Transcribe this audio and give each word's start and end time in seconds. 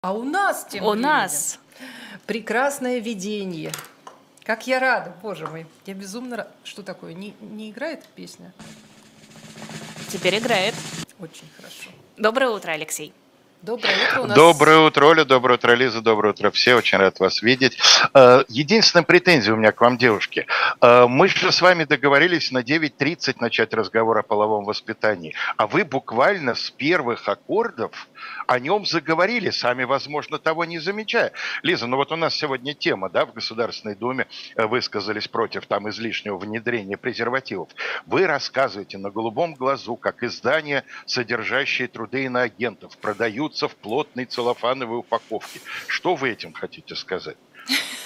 А 0.00 0.12
у 0.12 0.22
нас 0.22 0.64
тем 0.70 0.84
У 0.84 0.90
временем 0.90 1.08
нас. 1.08 1.58
прекрасное 2.24 3.00
видение. 3.00 3.72
Как 4.44 4.68
я 4.68 4.78
рада, 4.78 5.12
боже 5.22 5.48
мой. 5.48 5.66
Я 5.86 5.94
безумно 5.94 6.36
рада. 6.36 6.50
Что 6.62 6.84
такое? 6.84 7.14
Не, 7.14 7.34
не 7.40 7.70
играет 7.72 8.04
песня? 8.14 8.52
Теперь 10.08 10.38
играет. 10.38 10.76
Очень 11.18 11.48
хорошо. 11.56 11.90
Доброе 12.16 12.50
утро, 12.50 12.70
Алексей. 12.70 13.12
Доброе 13.62 13.92
утро 14.08 14.20
у. 14.22 14.26
Доброе 14.28 14.78
утро, 14.78 15.06
Оля, 15.06 15.24
доброе 15.24 15.54
утро, 15.54 15.72
Лиза, 15.72 16.00
доброе 16.00 16.30
утро 16.30 16.52
все, 16.52 16.76
очень 16.76 16.96
рад 16.98 17.18
вас 17.18 17.42
видеть. 17.42 17.76
Э, 18.14 18.44
Единственная 18.48 19.02
претензия 19.02 19.52
у 19.52 19.56
меня 19.56 19.72
к 19.72 19.80
вам, 19.80 19.98
девушки. 19.98 20.46
Э, 20.80 21.06
Мы 21.08 21.26
же 21.26 21.50
с 21.50 21.60
вами 21.60 21.82
договорились 21.82 22.52
на 22.52 22.58
9.30 22.58 23.38
начать 23.40 23.74
разговор 23.74 24.16
о 24.18 24.22
половом 24.22 24.64
воспитании, 24.64 25.34
а 25.56 25.66
вы 25.66 25.84
буквально 25.84 26.54
с 26.54 26.70
первых 26.70 27.28
аккордов 27.28 28.06
о 28.46 28.60
нем 28.60 28.86
заговорили, 28.86 29.50
сами, 29.50 29.82
возможно, 29.82 30.38
того 30.38 30.64
не 30.64 30.78
замечая. 30.78 31.32
Лиза, 31.64 31.88
ну 31.88 31.96
вот 31.96 32.12
у 32.12 32.16
нас 32.16 32.36
сегодня 32.36 32.74
тема, 32.74 33.10
да, 33.10 33.26
в 33.26 33.32
Государственной 33.32 33.96
Думе 33.96 34.28
э, 34.54 34.66
высказались 34.66 35.26
против 35.26 35.66
там 35.66 35.88
излишнего 35.88 36.38
внедрения 36.38 36.96
презервативов. 36.96 37.70
Вы 38.06 38.24
рассказываете 38.28 38.98
на 38.98 39.10
голубом 39.10 39.54
глазу, 39.54 39.96
как 39.96 40.22
издания, 40.22 40.84
содержащие 41.06 41.88
труды 41.88 42.22
иноагентов, 42.24 42.96
продаются 43.48 43.68
в 43.68 43.76
плотной 43.76 44.24
целлофановой 44.26 44.98
упаковке. 44.98 45.60
Что 45.86 46.14
вы 46.14 46.30
этим 46.30 46.52
хотите 46.52 46.94
сказать? 46.94 47.36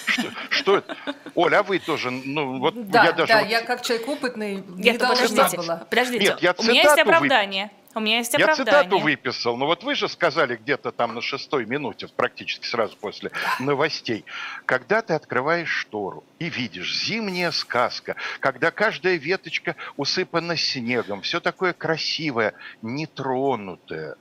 Что, 0.06 0.28
что 0.50 0.76
это? 0.78 0.96
Оля, 1.34 1.60
а 1.60 1.62
вы 1.62 1.78
тоже, 1.78 2.10
ну 2.10 2.58
вот 2.58 2.90
Да, 2.90 3.04
я 3.04 3.12
даже... 3.12 3.32
да, 3.32 3.40
вот- 3.40 3.48
я 3.50 3.62
как 3.62 3.82
человек 3.82 4.08
опытный 4.08 4.56
не 4.56 4.82
Нет, 4.90 4.98
должна 4.98 5.26
подождите, 5.28 5.56
была. 5.56 5.76
подождите. 5.88 6.24
Нет, 6.24 6.42
я 6.42 6.54
У 6.58 6.62
меня 6.64 6.82
есть 6.82 6.98
оправдание. 6.98 7.70
У 7.94 8.00
меня 8.00 8.18
есть 8.18 8.32
Я 8.32 8.44
оправдание. 8.46 8.82
цитату 8.82 8.98
выписал, 8.98 9.56
но 9.58 9.66
вот 9.66 9.84
вы 9.84 9.94
же 9.94 10.08
сказали 10.08 10.56
где-то 10.56 10.92
там 10.92 11.14
на 11.14 11.20
шестой 11.20 11.66
минуте, 11.66 12.08
практически 12.08 12.66
сразу 12.66 12.96
после 12.96 13.30
новостей, 13.60 14.24
когда 14.64 15.02
ты 15.02 15.12
открываешь 15.14 15.68
штору 15.70 16.24
и 16.38 16.48
видишь 16.48 17.04
зимняя 17.04 17.50
сказка, 17.50 18.16
когда 18.40 18.70
каждая 18.70 19.16
веточка 19.16 19.76
усыпана 19.98 20.56
снегом, 20.56 21.20
все 21.20 21.38
такое 21.40 21.74
красивое, 21.74 22.54
нетронутое. 22.80 24.16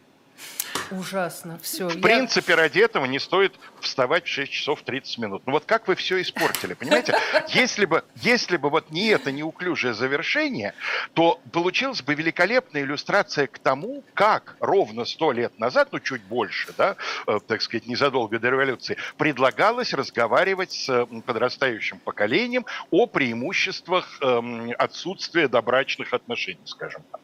Ужасно. 0.91 1.57
Все. 1.61 1.87
В 1.87 2.01
принципе, 2.01 2.55
ради 2.55 2.79
этого 2.79 3.05
не 3.05 3.19
стоит 3.19 3.53
вставать 3.79 4.25
в 4.25 4.27
6 4.27 4.51
часов 4.51 4.81
30 4.83 5.17
минут. 5.19 5.43
Ну 5.45 5.53
вот 5.53 5.65
как 5.65 5.87
вы 5.87 5.95
все 5.95 6.21
испортили, 6.21 6.73
понимаете? 6.73 7.15
Если 7.49 7.85
бы, 7.85 8.03
если 8.15 8.57
бы 8.57 8.69
вот 8.69 8.91
не 8.91 9.07
это 9.07 9.31
неуклюжее 9.31 9.93
завершение, 9.93 10.73
то 11.13 11.39
получилась 11.51 12.01
бы 12.01 12.13
великолепная 12.13 12.83
иллюстрация 12.83 13.47
к 13.47 13.59
тому, 13.59 14.03
как 14.13 14.55
ровно 14.59 15.05
сто 15.05 15.31
лет 15.31 15.57
назад, 15.59 15.89
ну 15.91 15.99
чуть 15.99 16.23
больше, 16.23 16.73
да, 16.77 16.95
э, 17.27 17.39
так 17.47 17.61
сказать, 17.61 17.87
незадолго 17.87 18.39
до 18.39 18.49
революции, 18.49 18.97
предлагалось 19.17 19.93
разговаривать 19.93 20.71
с 20.71 21.07
подрастающим 21.25 21.99
поколением 21.99 22.65
о 22.89 23.07
преимуществах 23.07 24.17
эм, 24.21 24.71
отсутствия 24.77 25.47
добрачных 25.47 26.13
отношений, 26.13 26.61
скажем 26.65 27.03
так. 27.11 27.21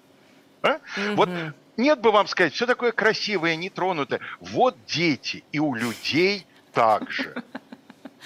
А? 0.64 0.80
Вот 1.16 1.30
Мгм. 1.30 1.54
Нет 1.78 2.00
бы 2.02 2.11
вам 2.11 2.28
сказать, 2.28 2.53
все 2.53 2.66
такое 2.66 2.92
красивое, 2.92 3.56
нетронутое. 3.56 4.20
Вот 4.39 4.75
дети, 4.88 5.44
и 5.52 5.59
у 5.59 5.73
людей 5.75 6.45
так 6.73 7.09
же. 7.11 7.33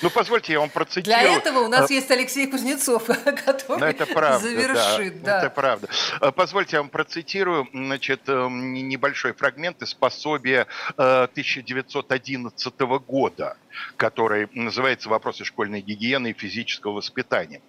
Ну, 0.02 0.10
позвольте, 0.10 0.54
я 0.54 0.60
вам 0.62 0.70
процитирую. 0.72 1.04
Для 1.22 1.22
этого 1.38 1.60
у 1.60 1.68
нас 1.68 1.92
Э, 1.92 1.94
есть 1.94 2.10
Алексей 2.10 2.48
Кузнецов, 2.48 3.04
который 3.46 3.80
Ну, 3.80 3.86
это 3.86 4.08
правда, 4.08 4.40
завершит. 4.40 5.22
да, 5.22 5.42
Да, 5.42 5.46
это 5.46 5.50
правда. 5.54 5.90
Э, 6.22 6.32
Позвольте, 6.32 6.78
я 6.78 6.82
вам 6.82 6.90
процитирую, 6.90 7.68
значит, 7.72 8.22
э, 8.28 8.32
н- 8.32 8.74
небольшой 8.74 9.34
фрагмент 9.34 9.82
из 9.84 9.94
пособия 9.94 10.66
э, 10.98 11.28
1911 11.32 12.80
года, 13.06 13.58
который 13.98 14.48
называется 14.54 15.08
«Вопросы 15.10 15.46
школьной 15.46 15.82
гигиены 15.82 16.32
и 16.32 16.34
физического 16.34 16.94
воспитания». 16.94 17.62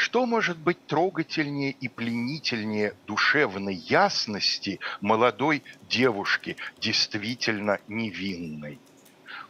Что 0.00 0.26
может 0.26 0.58
быть 0.58 0.86
трогательнее 0.86 1.72
и 1.72 1.88
пленительнее 1.88 2.94
душевной 3.08 3.74
ясности 3.74 4.78
молодой 5.00 5.64
девушки, 5.88 6.56
действительно 6.80 7.80
невинной? 7.88 8.78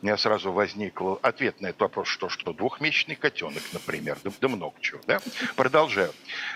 У 0.01 0.07
меня 0.07 0.17
сразу 0.17 0.51
возник 0.51 1.03
ответ 1.21 1.61
на 1.61 1.67
этот 1.67 1.83
вопрос, 1.83 2.09
что 2.09 2.31
что, 2.31 2.55
двухмесячный 2.55 3.15
котенок, 3.15 3.63
например, 3.75 4.17
да, 4.25 4.31
да 4.41 4.49
много 4.49 4.75
чего, 4.81 5.01
да? 5.07 5.21
Продолжаю. 5.55 6.15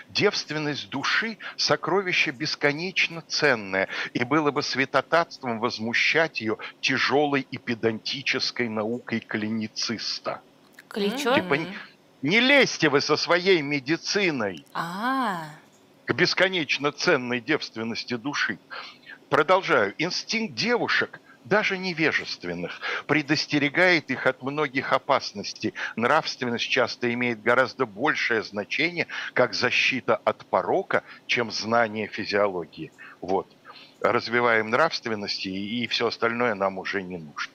Девственность 0.09 0.89
души– 0.89 1.37
сокровище 1.55 2.31
бесконечно 2.31 3.21
ценное, 3.27 3.89
и 4.13 4.23
было 4.23 4.49
бы 4.49 4.63
святотатством 4.63 5.59
возмущать 5.59 6.41
ее 6.41 6.57
тяжелой 6.81 7.45
и 7.51 7.59
педантической 7.59 8.69
наукой 8.69 9.19
клинициста. 9.19 10.41
Кличо? 10.87 11.35
Типа, 11.35 11.57
не 12.23 12.39
лезьте 12.39 12.89
вы 12.89 13.01
со 13.01 13.17
своей 13.17 13.61
медициной 13.61 14.65
А, 14.73 15.43
к 16.05 16.13
бесконечно 16.13 16.91
ценной 16.91 17.41
девственности 17.41 18.15
души. 18.15 18.59
Продолжаю. 19.29 19.93
Инстинкт 19.97 20.55
девушек, 20.55 21.19
даже 21.43 21.77
невежественных, 21.77 22.79
предостерегает 23.07 24.09
их 24.09 24.25
от 24.25 24.41
многих 24.41 24.93
опасностей. 24.93 25.73
Нравственность 25.97 26.69
часто 26.69 27.13
имеет 27.13 27.41
гораздо 27.41 27.85
большее 27.85 28.41
значение 28.41 29.07
как 29.33 29.53
защита 29.53 30.15
от 30.15 30.45
порока, 30.45 31.03
чем 31.27 31.51
знание 31.51 32.07
физиологии. 32.07 32.93
Вот. 33.19 33.51
Развиваем 33.99 34.69
нравственность, 34.69 35.45
и, 35.45 35.83
и 35.83 35.87
все 35.87 36.07
остальное 36.07 36.55
нам 36.55 36.77
уже 36.77 37.03
не 37.03 37.17
нужно. 37.17 37.52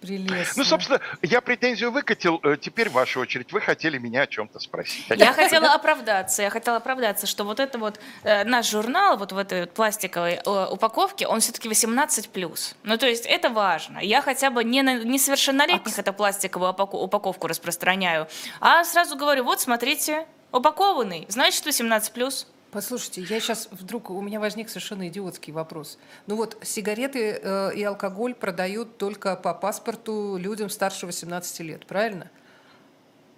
Прелестно. 0.00 0.62
Ну, 0.62 0.64
собственно, 0.64 1.00
я 1.22 1.40
претензию 1.40 1.90
выкатил. 1.90 2.40
Э, 2.42 2.56
Теперь 2.56 2.88
ваша 2.88 3.20
очередь. 3.20 3.52
Вы 3.52 3.60
хотели 3.60 3.98
меня 3.98 4.22
о 4.22 4.26
чем-то 4.26 4.58
спросить. 4.60 5.04
я 5.10 5.32
хотела 5.32 5.74
оправдаться. 5.74 6.42
Я 6.42 6.50
хотела 6.50 6.76
оправдаться, 6.76 7.26
что 7.26 7.44
вот 7.44 7.60
это 7.60 7.78
вот 7.78 7.98
э, 8.22 8.44
наш 8.44 8.70
журнал 8.70 9.16
вот 9.16 9.32
в 9.32 9.38
этой 9.38 9.62
вот 9.62 9.72
пластиковой 9.72 10.34
э, 10.44 10.66
упаковке, 10.70 11.26
он 11.26 11.40
все-таки 11.40 11.68
18+. 11.68 12.74
Ну, 12.84 12.98
то 12.98 13.06
есть 13.06 13.26
это 13.26 13.50
важно. 13.50 13.98
Я 13.98 14.22
хотя 14.22 14.50
бы 14.50 14.64
не 14.64 14.82
на 14.82 15.02
несовершеннолетних 15.02 15.98
эту 15.98 16.12
пластиковую 16.12 16.70
упаковку 16.70 17.46
распространяю, 17.46 18.28
а 18.60 18.84
сразу 18.84 19.16
говорю, 19.16 19.44
вот 19.44 19.60
смотрите, 19.60 20.26
упакованный, 20.52 21.26
значит 21.28 21.66
18+. 21.66 22.46
Послушайте, 22.70 23.22
я 23.22 23.40
сейчас 23.40 23.68
вдруг 23.70 24.10
у 24.10 24.20
меня 24.20 24.40
возник 24.40 24.68
совершенно 24.68 25.08
идиотский 25.08 25.52
вопрос. 25.54 25.98
Ну 26.26 26.36
вот 26.36 26.58
сигареты 26.62 27.40
э, 27.42 27.74
и 27.74 27.82
алкоголь 27.82 28.34
продают 28.34 28.98
только 28.98 29.36
по 29.36 29.54
паспорту 29.54 30.36
людям 30.36 30.68
старше 30.68 31.06
18 31.06 31.60
лет, 31.60 31.86
правильно? 31.86 32.30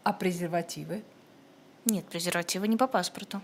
А 0.03 0.13
презервативы? 0.13 1.03
Нет, 1.85 2.05
презервативы 2.07 2.67
не 2.67 2.77
по 2.77 2.89
паспорту. 2.89 3.41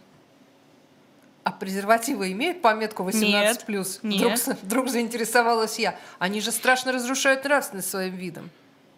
А 1.45 1.53
презервативы 1.53 2.33
имеют 2.33 2.63
пометку 2.63 3.05
18 3.05 3.65
плюс? 3.67 4.01
нет. 4.03 4.41
Вдруг, 4.41 4.59
вдруг 4.63 4.89
заинтересовалась 4.89 5.79
я. 5.79 5.97
Они 6.19 6.41
же 6.41 6.51
страшно 6.51 6.91
разрушают 6.91 7.45
нравственность 7.45 7.89
своим 7.89 8.17
видом. 8.17 8.51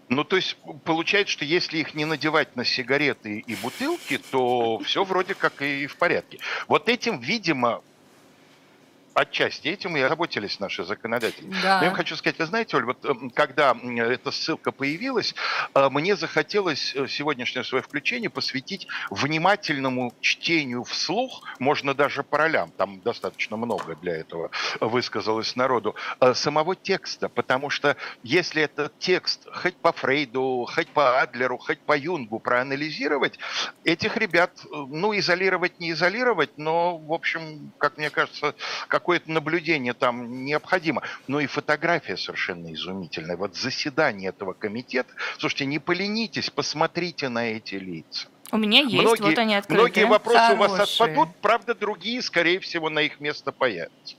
Ну, 0.08 0.24
то 0.24 0.36
есть 0.36 0.56
получается, 0.84 1.32
что 1.32 1.44
если 1.44 1.78
их 1.78 1.94
не 1.94 2.04
надевать 2.04 2.56
на 2.56 2.64
сигареты 2.64 3.44
и 3.46 3.54
бутылки, 3.56 4.18
то 4.30 4.78
все 4.80 5.04
вроде 5.04 5.34
как 5.34 5.60
и 5.60 5.86
в 5.86 5.96
порядке. 5.96 6.38
Вот 6.66 6.88
этим, 6.88 7.20
видимо, 7.20 7.82
отчасти 9.18 9.68
этим 9.68 9.96
и 9.96 10.00
озаботились 10.00 10.60
наши 10.60 10.84
законодатели. 10.84 11.48
Да. 11.62 11.78
Но 11.78 11.84
я 11.84 11.90
вам 11.90 11.94
хочу 11.94 12.16
сказать, 12.16 12.38
вы 12.38 12.46
знаете, 12.46 12.76
Оль, 12.76 12.84
вот 12.84 13.04
эм, 13.04 13.30
когда 13.30 13.76
эта 13.96 14.30
ссылка 14.30 14.72
появилась, 14.72 15.34
э, 15.74 15.88
мне 15.90 16.16
захотелось 16.16 16.94
э, 16.94 17.08
сегодняшнее 17.08 17.64
свое 17.64 17.82
включение 17.82 18.30
посвятить 18.30 18.86
внимательному 19.10 20.14
чтению 20.20 20.84
вслух, 20.84 21.42
можно 21.58 21.94
даже 21.94 22.22
по 22.22 22.38
ролям, 22.38 22.70
там 22.70 23.00
достаточно 23.00 23.56
много 23.56 23.96
для 23.96 24.16
этого 24.16 24.50
высказалось 24.80 25.56
народу, 25.56 25.96
э, 26.20 26.34
самого 26.34 26.76
текста, 26.76 27.28
потому 27.28 27.70
что 27.70 27.96
если 28.22 28.62
этот 28.62 28.98
текст 28.98 29.48
хоть 29.52 29.76
по 29.76 29.92
Фрейду, 29.92 30.66
хоть 30.72 30.88
по 30.88 31.20
Адлеру, 31.20 31.58
хоть 31.58 31.80
по 31.80 31.96
Юнгу 31.96 32.38
проанализировать, 32.38 33.38
этих 33.84 34.16
ребят, 34.16 34.52
ну, 34.70 35.16
изолировать 35.18 35.80
не 35.80 35.90
изолировать, 35.90 36.56
но, 36.56 36.96
в 36.98 37.12
общем, 37.12 37.72
как 37.78 37.98
мне 37.98 38.10
кажется, 38.10 38.54
какое-то 39.08 39.32
наблюдение 39.32 39.94
там 39.94 40.44
необходимо. 40.44 41.00
Но 41.28 41.40
и 41.40 41.46
фотография 41.46 42.18
совершенно 42.18 42.74
изумительная. 42.74 43.38
Вот 43.38 43.56
заседание 43.56 44.28
этого 44.28 44.52
комитета. 44.52 45.08
Слушайте, 45.38 45.64
не 45.64 45.78
поленитесь, 45.78 46.50
посмотрите 46.50 47.30
на 47.30 47.52
эти 47.52 47.76
лица. 47.76 48.28
У 48.52 48.58
меня 48.58 48.80
есть, 48.80 48.92
многие, 48.92 49.22
вот 49.22 49.38
они 49.38 49.54
открыты. 49.54 49.80
многие 49.80 50.04
вопросы 50.04 50.52
у 50.52 50.56
вас 50.56 50.72
Хорошие. 50.72 51.06
отпадут, 51.06 51.36
правда, 51.40 51.74
другие, 51.74 52.20
скорее 52.20 52.60
всего, 52.60 52.90
на 52.90 52.98
их 52.98 53.18
место 53.18 53.50
появятся. 53.50 54.16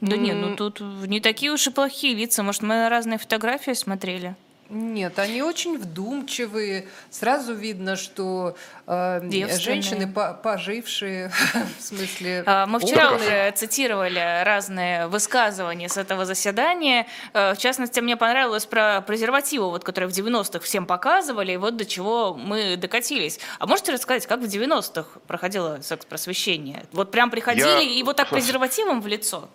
Да 0.00 0.16
не, 0.16 0.32
ну 0.32 0.56
тут 0.56 0.80
не 0.80 1.20
такие 1.20 1.52
уж 1.52 1.66
и 1.66 1.70
плохие 1.70 2.14
лица. 2.14 2.42
Может, 2.42 2.62
мы 2.62 2.88
разные 2.88 3.18
фотографии 3.18 3.72
смотрели? 3.72 4.36
Нет, 4.72 5.18
они 5.18 5.42
очень 5.42 5.76
вдумчивые. 5.76 6.88
Сразу 7.10 7.52
видно, 7.52 7.96
что 7.96 8.56
э, 8.86 9.20
женщины 9.58 10.10
по 10.10 10.32
пожившие, 10.32 11.30
в 11.78 11.82
смысле... 11.82 12.42
А, 12.46 12.66
мы 12.66 12.80
вчера 12.80 13.12
уже 13.12 13.50
цитировали 13.54 14.42
разные 14.44 15.08
высказывания 15.08 15.90
с 15.90 15.98
этого 15.98 16.24
заседания. 16.24 17.06
Э, 17.34 17.52
в 17.52 17.58
частности, 17.58 18.00
мне 18.00 18.16
понравилось 18.16 18.64
про 18.64 19.02
презервативы, 19.02 19.68
вот, 19.68 19.84
которые 19.84 20.08
в 20.08 20.16
90-х 20.16 20.60
всем 20.60 20.86
показывали, 20.86 21.52
и 21.52 21.56
вот 21.58 21.76
до 21.76 21.84
чего 21.84 22.32
мы 22.34 22.78
докатились. 22.78 23.40
А 23.58 23.66
можете 23.66 23.92
рассказать, 23.92 24.26
как 24.26 24.40
в 24.40 24.44
90-х 24.44 25.20
проходило 25.26 25.80
секс-просвещение? 25.82 26.84
Вот 26.92 27.10
прям 27.10 27.30
приходили 27.30 27.66
Я... 27.66 27.80
и 27.82 28.02
вот 28.02 28.16
так 28.16 28.30
презервативом 28.30 29.02
в 29.02 29.06
лицо? 29.06 29.50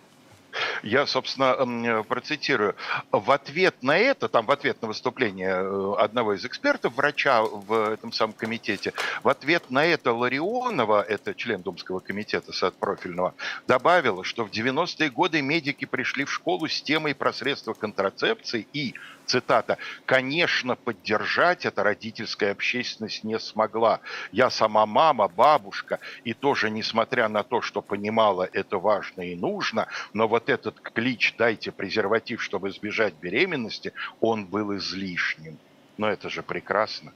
Я, 0.82 1.06
собственно, 1.06 2.04
процитирую. 2.04 2.74
В 3.10 3.30
ответ 3.30 3.82
на 3.82 3.98
это, 3.98 4.28
там 4.28 4.46
в 4.46 4.50
ответ 4.50 4.80
на 4.82 4.88
выступление 4.88 5.54
э, 5.54 5.94
одного 5.98 6.34
из 6.34 6.44
экспертов, 6.44 6.94
врача 6.94 7.42
в 7.42 7.92
этом 7.92 8.12
самом 8.12 8.32
комитете, 8.32 8.92
в 9.22 9.28
ответ 9.28 9.70
на 9.70 9.84
это 9.84 10.12
Ларионова, 10.12 11.02
это 11.02 11.34
член 11.34 11.62
Думского 11.62 12.00
комитета 12.00 12.52
профильного, 12.78 13.34
добавила, 13.66 14.24
что 14.24 14.44
в 14.44 14.50
90-е 14.50 15.10
годы 15.10 15.42
медики 15.42 15.84
пришли 15.84 16.24
в 16.24 16.32
школу 16.32 16.68
с 16.68 16.80
темой 16.82 17.14
про 17.14 17.32
средства 17.32 17.74
контрацепции 17.74 18.66
и 18.72 18.94
цитата, 19.28 19.78
«конечно, 20.06 20.74
поддержать 20.74 21.66
это 21.66 21.82
родительская 21.82 22.52
общественность 22.52 23.24
не 23.24 23.38
смогла. 23.38 24.00
Я 24.32 24.50
сама 24.50 24.86
мама, 24.86 25.28
бабушка, 25.28 26.00
и 26.24 26.34
тоже, 26.34 26.70
несмотря 26.70 27.28
на 27.28 27.42
то, 27.42 27.60
что 27.60 27.82
понимала 27.82 28.48
это 28.52 28.78
важно 28.78 29.22
и 29.22 29.36
нужно, 29.36 29.86
но 30.12 30.26
вот 30.26 30.48
этот 30.48 30.80
клич 30.80 31.34
«дайте 31.38 31.70
презерватив, 31.70 32.42
чтобы 32.42 32.70
избежать 32.70 33.14
беременности», 33.14 33.92
он 34.20 34.46
был 34.46 34.76
излишним. 34.76 35.58
Но 35.98 36.08
это 36.08 36.28
же 36.28 36.42
прекрасно. 36.42 37.12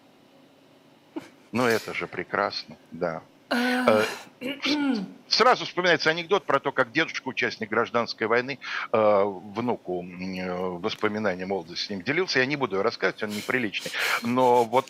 Ну, 1.52 1.66
это 1.66 1.94
же 1.94 2.06
прекрасно, 2.06 2.76
да. 2.90 3.22
Э, 5.32 5.42
сразу 5.42 5.64
вспоминается 5.64 6.10
анекдот 6.10 6.44
про 6.44 6.60
то, 6.60 6.72
как 6.72 6.92
дедушка, 6.92 7.28
участник 7.28 7.68
гражданской 7.68 8.26
войны, 8.26 8.58
э, 8.92 9.22
внуку 9.24 10.04
э, 10.04 10.54
воспоминания 10.54 11.46
молодости 11.46 11.86
с 11.86 11.90
ним 11.90 12.02
делился. 12.02 12.38
Я 12.38 12.46
не 12.46 12.56
буду 12.56 12.82
рассказывать, 12.82 13.22
он 13.22 13.30
неприличный. 13.30 13.90
Но 14.22 14.64
вот, 14.64 14.86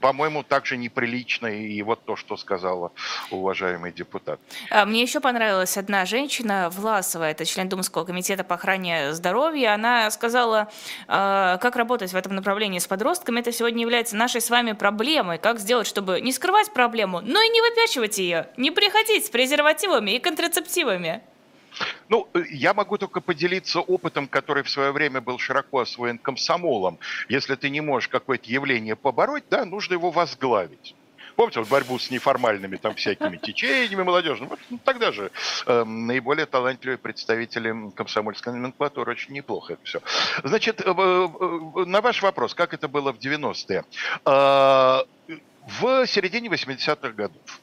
по-моему, 0.00 0.42
также 0.42 0.76
неприлично 0.76 1.46
и 1.46 1.82
вот 1.82 2.04
то, 2.04 2.16
что 2.16 2.36
сказала 2.36 2.92
уважаемый 3.30 3.92
депутат. 3.92 4.40
А, 4.70 4.84
мне 4.84 5.02
еще 5.02 5.20
понравилась 5.20 5.76
одна 5.76 6.04
женщина, 6.04 6.70
Власова, 6.70 7.24
это 7.24 7.44
член 7.44 7.68
Думского 7.68 8.04
комитета 8.04 8.44
по 8.44 8.54
охране 8.54 9.12
здоровья. 9.12 9.74
Она 9.74 10.10
сказала, 10.10 10.70
как 11.06 11.76
работать 11.76 12.12
в 12.12 12.16
этом 12.16 12.34
направлении 12.34 12.78
с 12.78 12.86
подростками. 12.86 13.40
Это 13.40 13.52
сегодня 13.52 13.82
является 13.82 14.16
нашей 14.16 14.40
с 14.40 14.50
вами 14.50 14.72
проблемой. 14.72 15.38
Как 15.38 15.58
сделать, 15.58 15.86
чтобы 15.86 16.20
не 16.20 16.32
скрывать 16.32 16.72
проблему, 16.72 17.20
но 17.20 17.40
и 17.40 17.48
не 17.48 17.60
выпячивать 17.60 18.18
ее, 18.18 18.48
не 18.56 18.70
приходить 18.70 19.26
с 19.26 19.30
презервативами 19.54 20.12
и 20.12 20.18
контрацептивами. 20.18 21.20
Ну, 22.08 22.28
э, 22.34 22.42
я 22.50 22.74
могу 22.74 22.98
только 22.98 23.20
поделиться 23.20 23.80
опытом, 23.80 24.28
который 24.28 24.62
в 24.62 24.70
свое 24.70 24.92
время 24.92 25.20
был 25.20 25.38
широко 25.38 25.80
освоен 25.80 26.18
комсомолом. 26.18 26.98
Если 27.28 27.54
ты 27.54 27.70
не 27.70 27.80
можешь 27.80 28.08
какое-то 28.08 28.50
явление 28.50 28.96
побороть, 28.96 29.44
да, 29.50 29.64
нужно 29.64 29.94
его 29.94 30.10
возглавить. 30.10 30.94
Помните 31.36 31.60
вот 31.60 31.68
борьбу 31.68 31.98
с 31.98 32.10
неформальными 32.10 32.76
там 32.76 32.94
всякими 32.94 33.36
течениями 33.42 34.02
молодежными? 34.02 34.50
Вот, 34.50 34.58
ну, 34.70 34.78
тогда 34.84 35.10
же 35.12 35.30
э, 35.66 35.84
наиболее 35.84 36.46
талантливые 36.46 36.98
представители 36.98 37.74
комсомольской 37.94 38.52
номенклатуры 38.52 39.12
очень 39.12 39.34
неплохо 39.34 39.72
это 39.74 39.84
все. 39.84 40.00
Значит, 40.44 40.80
э, 40.80 40.84
э, 40.86 41.84
на 41.86 42.00
ваш 42.00 42.22
вопрос, 42.22 42.54
как 42.54 42.72
это 42.74 42.86
было 42.88 43.12
в 43.12 43.18
90-е? 43.18 43.84
Э, 44.26 45.02
в 45.80 46.06
середине 46.06 46.48
80-х 46.48 47.10
годов 47.10 47.60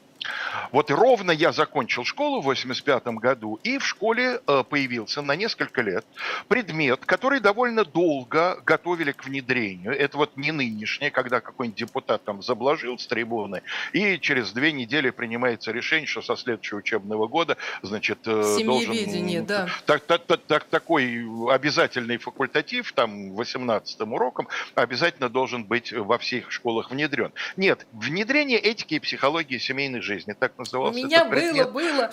вот 0.70 0.90
ровно 0.90 1.30
я 1.30 1.52
закончил 1.52 2.04
школу 2.04 2.40
в 2.40 2.44
85 2.44 3.04
году, 3.18 3.58
и 3.62 3.78
в 3.78 3.86
школе 3.86 4.40
э, 4.46 4.64
появился 4.68 5.22
на 5.22 5.36
несколько 5.36 5.82
лет 5.82 6.04
предмет, 6.48 7.04
который 7.04 7.40
довольно 7.40 7.84
долго 7.84 8.60
готовили 8.64 9.12
к 9.12 9.24
внедрению. 9.24 9.98
Это 9.98 10.16
вот 10.16 10.36
не 10.36 10.52
нынешнее, 10.52 11.10
когда 11.10 11.40
какой-нибудь 11.40 11.78
депутат 11.78 12.24
там 12.24 12.42
заблажил 12.42 12.98
с 12.98 13.06
трибуны, 13.06 13.62
и 13.92 14.18
через 14.18 14.52
две 14.52 14.72
недели 14.72 15.10
принимается 15.10 15.72
решение, 15.72 16.06
что 16.06 16.22
со 16.22 16.36
следующего 16.36 16.78
учебного 16.78 17.26
года, 17.26 17.56
значит, 17.82 18.18
э, 18.26 18.58
должен... 18.64 19.46
да. 19.46 19.68
Так, 19.86 20.02
так, 20.04 20.24
так, 20.26 20.40
так, 20.46 20.64
такой 20.64 21.24
обязательный 21.50 22.18
факультатив, 22.18 22.92
там, 22.92 23.32
18 23.32 24.00
уроком, 24.00 24.48
обязательно 24.74 25.28
должен 25.28 25.64
быть 25.64 25.92
во 25.92 26.18
всех 26.18 26.50
школах 26.50 26.90
внедрен. 26.90 27.32
Нет, 27.56 27.86
внедрение 27.92 28.58
этики 28.58 28.94
и 28.94 28.98
психологии 28.98 29.58
семейной 29.58 30.00
жизни, 30.00 30.32
так 30.42 30.58
назывался 30.58 30.98
У 30.98 31.04
меня 31.04 31.24
было, 31.24 31.70
было. 31.70 32.10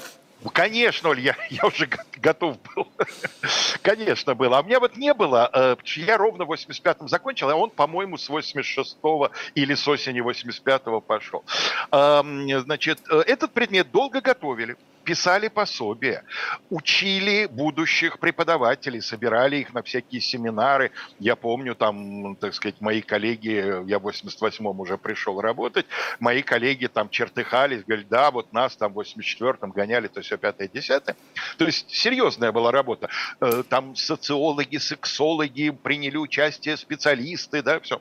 Конечно, 0.53 1.09
Оль, 1.09 1.19
я, 1.19 1.35
я 1.49 1.65
уже 1.65 1.89
готов 2.17 2.57
был. 2.75 2.87
Конечно, 3.81 4.35
было. 4.35 4.59
А 4.59 4.61
у 4.61 4.63
меня 4.63 4.79
вот 4.79 4.95
не 4.97 5.15
было. 5.15 5.49
Э, 5.51 5.75
я 5.95 6.15
ровно 6.15 6.45
в 6.45 6.51
85-м 6.51 7.07
закончил, 7.07 7.49
а 7.49 7.55
он, 7.55 7.71
по-моему, 7.71 8.17
с 8.17 8.29
86-го 8.29 9.31
или 9.55 9.73
с 9.73 9.87
осени 9.87 10.21
85-го 10.21 11.01
пошел. 11.01 11.43
Значит, 11.91 12.99
э, 13.09 13.23
этот 13.25 13.51
предмет 13.51 13.89
долго 13.91 14.21
готовили 14.21 14.77
писали 15.09 15.47
пособия, 15.47 16.23
учили 16.69 17.47
будущих 17.47 18.19
преподавателей, 18.19 19.01
собирали 19.01 19.57
их 19.57 19.73
на 19.73 19.81
всякие 19.81 20.21
семинары. 20.21 20.91
Я 21.17 21.35
помню, 21.35 21.73
там, 21.73 22.35
так 22.35 22.53
сказать, 22.53 22.79
мои 22.79 23.01
коллеги, 23.01 23.89
я 23.89 23.97
в 23.97 24.07
88-м 24.07 24.79
уже 24.79 24.99
пришел 24.99 25.41
работать, 25.41 25.87
мои 26.19 26.43
коллеги 26.43 26.85
там 26.85 27.09
чертыхались, 27.09 27.83
говорили, 27.83 28.05
да, 28.07 28.29
вот 28.29 28.53
нас 28.53 28.75
там 28.75 28.93
в 28.93 28.99
84-м 28.99 29.71
гоняли, 29.71 30.07
то 30.09 30.21
все 30.21 30.37
пятое, 30.37 30.67
десятое. 30.67 31.15
То 31.57 31.65
есть 31.65 31.89
серьезная 31.89 32.51
была 32.51 32.71
работа. 32.71 33.09
Э, 33.41 33.63
там 33.67 33.95
социологи, 33.95 34.77
сексологи 34.77 35.71
приняли 35.71 36.17
участие, 36.17 36.77
специалисты, 36.77 37.63
да, 37.63 37.79
все. 37.79 37.99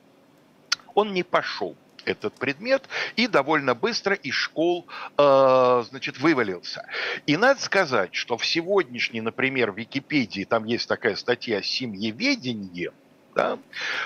Он 0.94 1.14
не 1.14 1.22
пошел 1.22 1.74
этот 2.04 2.34
предмет 2.34 2.88
и 3.16 3.26
довольно 3.26 3.74
быстро 3.74 4.14
из 4.14 4.34
школ 4.34 4.86
э, 5.16 5.84
значит, 5.88 6.18
вывалился. 6.18 6.86
И 7.26 7.36
надо 7.36 7.60
сказать, 7.60 8.14
что 8.14 8.36
в 8.36 8.46
сегодняшней, 8.46 9.20
например, 9.20 9.72
Википедии, 9.72 10.44
там 10.44 10.64
есть 10.64 10.88
такая 10.88 11.16
статья 11.16 11.62
«Семьеведение», 11.62 12.92
да? 13.34 13.58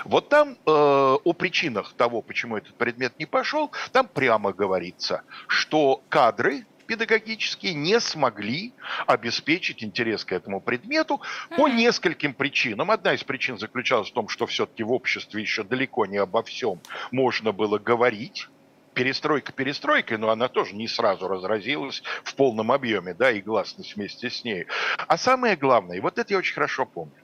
Вот 0.05 0.29
там 0.29 0.53
э, 0.53 0.57
о 0.67 1.33
причинах 1.33 1.95
того, 1.95 2.21
почему 2.21 2.59
этот 2.59 2.75
предмет 2.75 3.19
не 3.19 3.25
пошел, 3.25 3.71
там 3.91 4.07
прямо 4.07 4.53
говорится, 4.53 5.23
что 5.47 6.03
кадры 6.11 6.67
педагогические 6.93 7.73
не 7.73 7.99
смогли 8.01 8.75
обеспечить 9.07 9.83
интерес 9.83 10.27
к 10.27 10.33
этому 10.33 10.61
предмету 10.61 11.23
по 11.57 11.67
нескольким 11.67 12.35
причинам. 12.35 12.91
Одна 12.91 13.15
из 13.15 13.25
причин 13.25 13.57
заключалась 13.57 14.11
в 14.11 14.13
том, 14.13 14.29
что 14.29 14.45
все-таки 14.45 14.83
в 14.83 14.93
обществе 14.93 15.41
еще 15.41 15.65
далеко 15.65 16.05
не 16.05 16.19
обо 16.19 16.43
всем 16.43 16.81
можно 17.11 17.53
было 17.53 17.79
говорить 17.79 18.47
перестройка 18.93 19.53
перестройкой, 19.53 20.19
но 20.19 20.29
она 20.29 20.49
тоже 20.49 20.75
не 20.75 20.87
сразу 20.87 21.29
разразилась 21.29 22.03
в 22.25 22.35
полном 22.35 22.71
объеме, 22.71 23.15
да, 23.15 23.31
и 23.31 23.41
гласность 23.41 23.97
вместе 23.97 24.29
с 24.29 24.45
ней. 24.45 24.67
А 25.09 25.17
самое 25.17 25.57
главное, 25.57 25.97
и 25.97 26.01
вот 26.01 26.19
это 26.19 26.35
я 26.35 26.39
очень 26.39 26.53
хорошо 26.53 26.85
помню, 26.85 27.22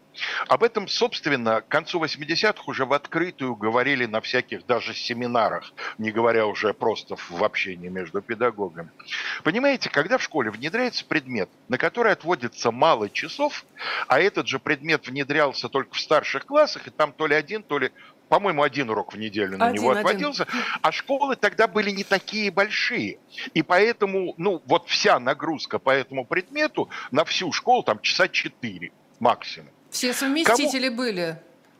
об 0.49 0.63
этом, 0.63 0.89
собственно, 0.89 1.61
к 1.61 1.69
концу 1.69 2.03
80-х 2.03 2.63
уже 2.67 2.85
в 2.85 2.93
открытую 2.93 3.57
говорили 3.57 4.07
на 4.07 4.21
всяких 4.21 4.67
даже 4.67 4.95
семинарах, 4.95 5.73
не 5.99 6.11
говоря 6.11 6.47
уже 6.47 6.75
просто 6.75 7.17
в 7.17 7.43
общении 7.43 7.89
между 7.89 8.21
педагогами. 8.23 8.91
Понимаете, 9.45 9.91
когда 9.91 10.19
в 10.19 10.23
школе 10.23 10.51
внедряется 10.51 11.05
предмет, 11.05 11.49
на 11.69 11.79
который 11.79 12.13
отводится 12.13 12.71
мало 12.71 13.09
часов, 13.09 13.65
а 14.07 14.21
этот 14.21 14.47
же 14.49 14.59
предмет 14.59 15.07
внедрялся 15.07 15.69
только 15.69 15.95
в 15.95 16.01
старших 16.01 16.47
классах, 16.47 16.87
и 16.87 16.91
там 16.91 17.13
то 17.13 17.27
ли 17.27 17.35
один, 17.35 17.63
то 17.63 17.79
ли 17.79 17.91
по-моему, 18.29 18.63
один 18.63 18.91
урок 18.91 19.15
в 19.15 19.19
неделю 19.19 19.57
на 19.57 19.69
один, 19.69 19.83
него 19.83 19.93
отводился, 19.93 20.43
один. 20.45 20.63
а 20.83 20.93
школы 20.93 21.35
тогда 21.37 21.67
были 21.67 21.91
не 21.91 22.05
такие 22.05 22.51
большие. 22.51 23.19
И 23.55 23.63
поэтому, 23.63 24.35
ну, 24.37 24.63
вот 24.67 24.87
вся 24.89 25.19
нагрузка 25.19 25.79
по 25.79 25.91
этому 25.91 26.27
предмету 26.27 26.91
на 27.11 27.25
всю 27.25 27.51
школу 27.53 27.83
там 27.83 28.01
часа 28.01 28.29
четыре 28.29 28.93
максимум. 29.19 29.73
Все 29.91 30.13
совместители 30.13 30.87
Кому... 30.87 30.97
были. 30.97 31.39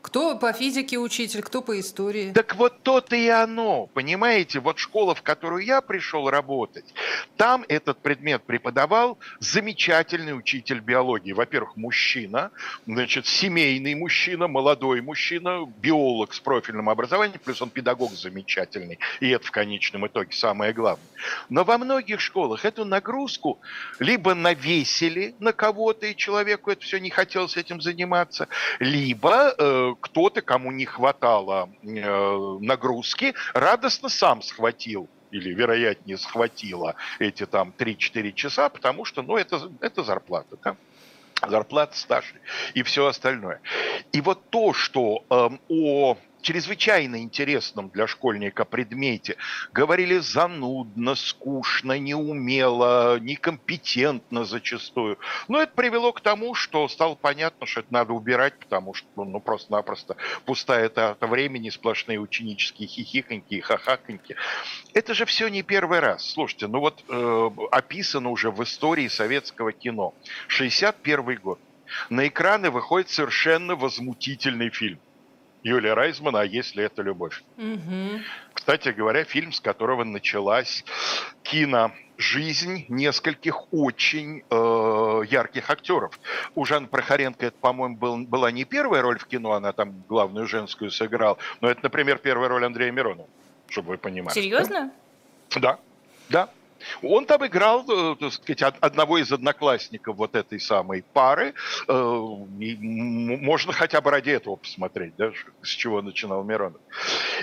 Кто 0.09 0.39
по 0.39 0.55
физике 0.55 0.97
учитель, 0.97 1.43
кто 1.43 1.61
по 1.61 1.79
истории. 1.79 2.33
Так 2.33 2.57
вот 2.57 2.83
то-то 2.83 3.15
и 3.15 3.29
оно, 3.29 3.89
понимаете? 3.93 4.59
Вот 4.59 4.79
школа, 4.79 5.15
в 5.15 5.21
которую 5.21 5.63
я 5.67 5.83
пришел 5.83 6.31
работать, 6.31 6.87
там 7.37 7.63
этот 7.69 7.99
предмет 7.99 8.43
преподавал 8.45 9.19
замечательный 9.39 10.33
учитель 10.33 10.81
биологии. 10.81 11.33
Во-первых, 11.33 11.77
мужчина, 11.77 12.53
значит, 12.87 13.27
семейный 13.27 13.95
мужчина, 13.95 14.49
молодой 14.49 15.03
мужчина, 15.03 15.67
биолог 15.77 16.33
с 16.33 16.41
профильным 16.41 16.89
образованием, 16.89 17.39
плюс 17.45 17.61
он 17.61 17.69
педагог 17.69 18.13
замечательный. 18.13 18.99
И 19.21 19.29
это 19.29 19.47
в 19.47 19.51
конечном 19.51 20.07
итоге 20.07 20.33
самое 20.33 20.73
главное. 20.73 21.05
Но 21.51 21.65
во 21.65 21.77
многих 21.77 22.21
школах 22.21 22.65
эту 22.65 22.87
нагрузку 22.87 23.61
либо 23.99 24.33
навесили 24.35 25.35
на 25.39 25.53
кого-то, 25.53 26.07
и 26.07 26.17
человеку 26.17 26.71
это 26.71 26.81
все 26.81 26.99
не 26.99 27.11
хотелось 27.11 27.59
этим 27.59 27.83
заниматься, 27.83 28.49
либо 28.79 29.55
э, 29.59 29.95
кто-то, 30.01 30.43
кому 30.43 30.73
не 30.73 30.85
хватало 30.85 31.71
э, 31.83 32.59
нагрузки, 32.61 33.35
радостно 33.55 34.09
сам 34.09 34.43
схватил 34.43 35.09
или, 35.31 35.53
вероятнее, 35.53 36.17
схватила 36.17 36.95
эти 37.19 37.47
там 37.47 37.75
3-4 37.77 38.33
часа, 38.33 38.69
потому 38.69 39.05
что, 39.05 39.23
ну, 39.23 39.37
это, 39.37 39.71
это 39.81 40.03
зарплата, 40.03 40.57
да? 40.63 40.77
зарплата, 41.47 41.97
стаж 41.97 42.35
и 42.75 42.83
все 42.83 43.07
остальное. 43.07 43.61
И 44.13 44.21
вот 44.21 44.51
то, 44.51 44.73
что 44.73 45.25
э, 45.31 45.49
о 45.69 46.17
чрезвычайно 46.43 47.23
интересном 47.23 47.89
для 47.91 48.07
школьника 48.07 48.65
предмете. 48.65 49.37
Говорили 49.73 50.19
занудно, 50.19 51.15
скучно, 51.15 51.99
неумело, 51.99 53.19
некомпетентно 53.19 54.45
зачастую. 54.45 55.19
Но 55.49 55.61
это 55.61 55.73
привело 55.75 56.13
к 56.13 56.21
тому, 56.21 56.55
что 56.55 56.89
стало 56.89 57.15
понятно, 57.15 57.67
что 57.67 57.81
это 57.81 57.93
надо 57.93 58.13
убирать, 58.13 58.59
потому 58.59 58.95
что 58.95 59.07
ну, 59.17 59.25
ну 59.25 59.41
просто-напросто 59.41 60.17
пустая 60.45 60.89
трата 60.89 61.27
времени, 61.27 61.71
сплошные 61.71 62.19
ученические 62.19 62.89
хихиканьки 62.89 63.55
и 63.55 63.61
хахаканьки. 63.61 64.37
Это 64.95 65.15
же 65.15 65.25
все 65.25 65.49
не 65.49 65.63
первый 65.63 66.01
раз. 66.01 66.31
Слушайте, 66.31 66.67
ну 66.67 66.81
вот 66.81 67.05
э, 67.09 67.51
описано 67.71 68.31
уже 68.31 68.51
в 68.51 68.63
истории 68.63 69.09
советского 69.09 69.73
кино. 69.73 70.15
61 70.49 71.37
год. 71.37 71.61
На 72.11 72.29
экраны 72.29 72.71
выходит 72.71 73.09
совершенно 73.09 73.75
возмутительный 73.75 74.71
фильм 74.71 75.01
Юлия 75.63 75.95
Райзмана 75.95 76.41
«А 76.41 76.45
если 76.45 76.85
это 76.85 77.03
любовь?». 77.03 77.43
Угу. 77.57 78.21
Кстати 78.55 78.91
говоря, 78.91 79.25
фильм, 79.25 79.53
с 79.53 79.61
которого 79.61 80.05
началась 80.05 80.85
кино 81.43 81.93
жизнь 82.17 82.85
нескольких 82.89 83.73
очень 83.73 84.43
э, 84.51 85.23
ярких 85.31 85.71
актеров. 85.71 86.19
У 86.55 86.65
Жанны 86.65 86.89
Прохоренко 86.89 87.47
это, 87.47 87.57
по-моему, 87.61 87.97
был, 87.97 88.19
была 88.19 88.51
не 88.51 88.65
первая 88.65 89.03
роль 89.03 89.19
в 89.19 89.27
кино, 89.27 89.53
она 89.53 89.73
там 89.73 90.03
главную 90.09 90.47
женскую 90.47 90.91
сыграла, 90.91 91.39
но 91.61 91.71
это, 91.71 91.81
например, 91.85 92.19
первая 92.19 92.49
роль 92.49 92.65
Андрея 92.65 92.91
Миронова, 92.91 93.29
чтобы 93.69 93.91
вы 93.91 93.99
понимали. 93.99 94.35
Серьезно? 94.35 94.93
Да, 95.57 95.79
да. 96.29 96.51
Он 97.03 97.27
там 97.27 97.47
играл, 97.47 97.85
э, 97.89 98.17
так 98.19 98.33
сказать, 98.33 98.75
одного 98.81 99.19
из 99.19 99.33
одноклассников 99.33 100.17
вот 100.17 100.35
этой 100.35 100.61
самой 100.61 101.03
пары. 101.13 101.55
Э, 101.89 102.25
можно 102.49 103.73
хотя 103.73 104.01
бы 104.01 104.11
ради 104.11 104.31
этого 104.31 104.57
посмотреть, 104.57 105.15
да, 105.17 105.33
с 105.63 105.69
чего 105.69 106.03
начинал 106.03 106.45
Миронов. 106.45 106.81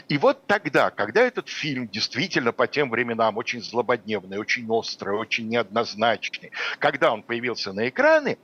И 0.08 0.18
вот 0.18 0.46
тогда, 0.46 0.89
когда 0.89 1.22
этот 1.22 1.50
фильм 1.50 1.88
действительно 1.88 2.51
по 2.51 2.68
тем 2.68 2.89
временам 2.89 3.38
очень 3.38 3.62
злободневный, 3.62 4.38
очень 4.38 4.70
острый, 4.70 5.15
очень 5.15 5.48
неоднозначный, 5.50 6.51
когда 6.80 7.12
он 7.12 7.24
появился 7.24 7.74
на 7.74 7.89
экраны, 7.89 8.38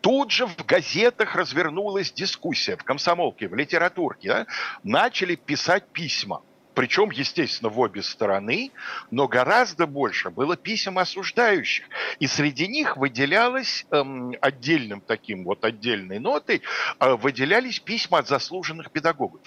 тут 0.00 0.30
же 0.30 0.46
в 0.46 0.64
газетах 0.64 1.34
развернулась 1.34 2.12
дискуссия, 2.12 2.76
в 2.76 2.84
комсомолке, 2.84 3.48
в 3.48 3.54
литературке, 3.54 4.28
да, 4.28 4.46
начали 4.82 5.34
писать 5.34 5.84
письма– 5.92 6.42
причем, 6.74 7.10
естественно, 7.10 7.70
в 7.70 7.78
обе 7.78 8.02
стороны, 8.02 8.72
но 9.10 9.28
гораздо 9.28 9.86
больше 9.86 10.30
было 10.30 10.56
писем 10.56 10.98
осуждающих. 10.98 11.86
И 12.18 12.26
среди 12.26 12.66
них 12.66 12.96
выделялось 12.96 13.86
эм, 13.90 14.34
отдельным 14.40 15.00
таким 15.00 15.44
вот 15.44 15.64
отдельной 15.64 16.18
нотой, 16.18 16.62
э, 16.98 17.14
выделялись 17.14 17.80
письма 17.80 18.18
от 18.18 18.28
заслуженных 18.28 18.90
педагогов. 18.90 19.40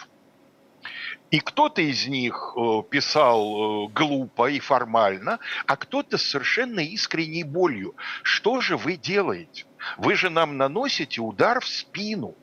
И 1.30 1.40
кто-то 1.40 1.82
из 1.82 2.08
них 2.08 2.54
э, 2.56 2.84
писал 2.90 3.88
э, 3.88 3.88
глупо 3.90 4.50
и 4.50 4.60
формально, 4.60 5.40
а 5.66 5.76
кто-то 5.76 6.18
с 6.18 6.24
совершенно 6.24 6.80
искренней 6.80 7.44
болью. 7.44 7.96
Что 8.24 8.62
же 8.62 8.78
вы 8.78 8.96
делаете? 8.96 9.66
Вы 9.98 10.16
же 10.16 10.30
нам 10.30 10.58
наносите 10.58 11.22
удар 11.22 11.60
в 11.60 11.68
спину. 11.68 12.36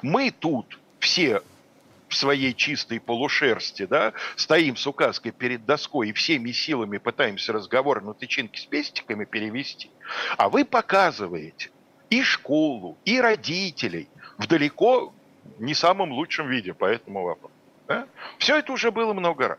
Мы 0.00 0.30
тут 0.30 0.78
все 0.98 1.42
в 2.12 2.16
своей 2.16 2.52
чистой 2.52 3.00
полушерсти, 3.00 3.86
да, 3.86 4.12
стоим 4.36 4.76
с 4.76 4.86
указкой 4.86 5.32
перед 5.32 5.64
доской 5.64 6.10
и 6.10 6.12
всеми 6.12 6.52
силами 6.52 6.98
пытаемся 6.98 7.54
разговор 7.54 8.02
на 8.02 8.12
тычинки 8.12 8.60
с 8.60 8.66
пестиками 8.66 9.24
перевести, 9.24 9.90
а 10.36 10.50
вы 10.50 10.66
показываете 10.66 11.70
и 12.10 12.22
школу, 12.22 12.98
и 13.06 13.18
родителей 13.18 14.08
в 14.36 14.46
далеко 14.46 15.14
не 15.58 15.72
самом 15.72 16.12
лучшем 16.12 16.50
виде 16.50 16.74
по 16.74 16.84
этому 16.84 17.22
вопросу. 17.22 17.54
Да? 17.88 18.06
Все 18.36 18.58
это 18.58 18.72
уже 18.72 18.90
было 18.90 19.14
много 19.14 19.48
раз. 19.48 19.58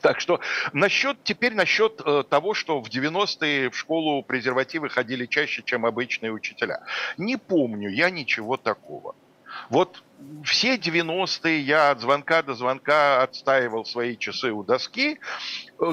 Так 0.00 0.20
что 0.20 0.40
насчет, 0.72 1.24
теперь 1.24 1.54
насчет 1.54 2.00
э, 2.04 2.22
того, 2.30 2.54
что 2.54 2.80
в 2.80 2.88
90-е 2.88 3.70
в 3.70 3.76
школу 3.76 4.22
презервативы 4.22 4.88
ходили 4.88 5.26
чаще, 5.26 5.62
чем 5.64 5.84
обычные 5.86 6.30
учителя. 6.30 6.84
Не 7.18 7.36
помню 7.36 7.90
я 7.90 8.10
ничего 8.10 8.56
такого. 8.56 9.16
Вот 9.70 10.02
все 10.44 10.76
90-е 10.76 11.60
я 11.60 11.90
от 11.90 12.00
звонка 12.00 12.42
до 12.42 12.54
звонка 12.54 13.22
отстаивал 13.22 13.84
свои 13.84 14.16
часы 14.16 14.50
у 14.52 14.62
доски. 14.62 15.18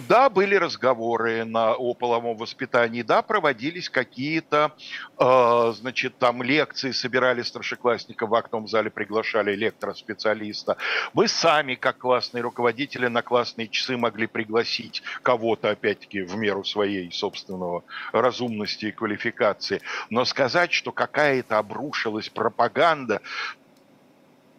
Да, 0.08 0.30
были 0.30 0.56
разговоры 0.56 1.46
на, 1.46 1.74
о 1.74 1.94
половом 1.96 2.38
воспитании, 2.38 3.02
да, 3.02 3.22
проводились 3.24 3.90
какие-то, 3.90 4.76
э, 5.20 5.74
значит, 5.76 6.18
там 6.20 6.44
лекции, 6.44 6.92
собирали 6.92 7.42
старшеклассников 7.42 8.30
в 8.30 8.36
актовом 8.36 8.68
зале, 8.68 8.92
приглашали 8.92 9.56
электроспециалиста. 9.56 10.78
Мы 11.14 11.28
сами, 11.28 11.74
как 11.74 11.98
классные 11.98 12.44
руководители, 12.44 13.08
на 13.08 13.24
классные 13.24 13.68
часы 13.68 13.98
могли 13.98 14.28
пригласить 14.28 15.02
кого-то, 15.24 15.72
опять-таки, 15.72 16.22
в 16.22 16.36
меру 16.36 16.64
своей 16.64 17.12
собственного 17.12 17.84
разумности 18.12 18.86
и 18.86 18.92
квалификации. 18.92 19.82
Но 20.12 20.24
сказать, 20.26 20.72
что 20.72 20.92
какая-то 20.92 21.58
обрушилась 21.58 22.30
пропаганда, 22.30 23.22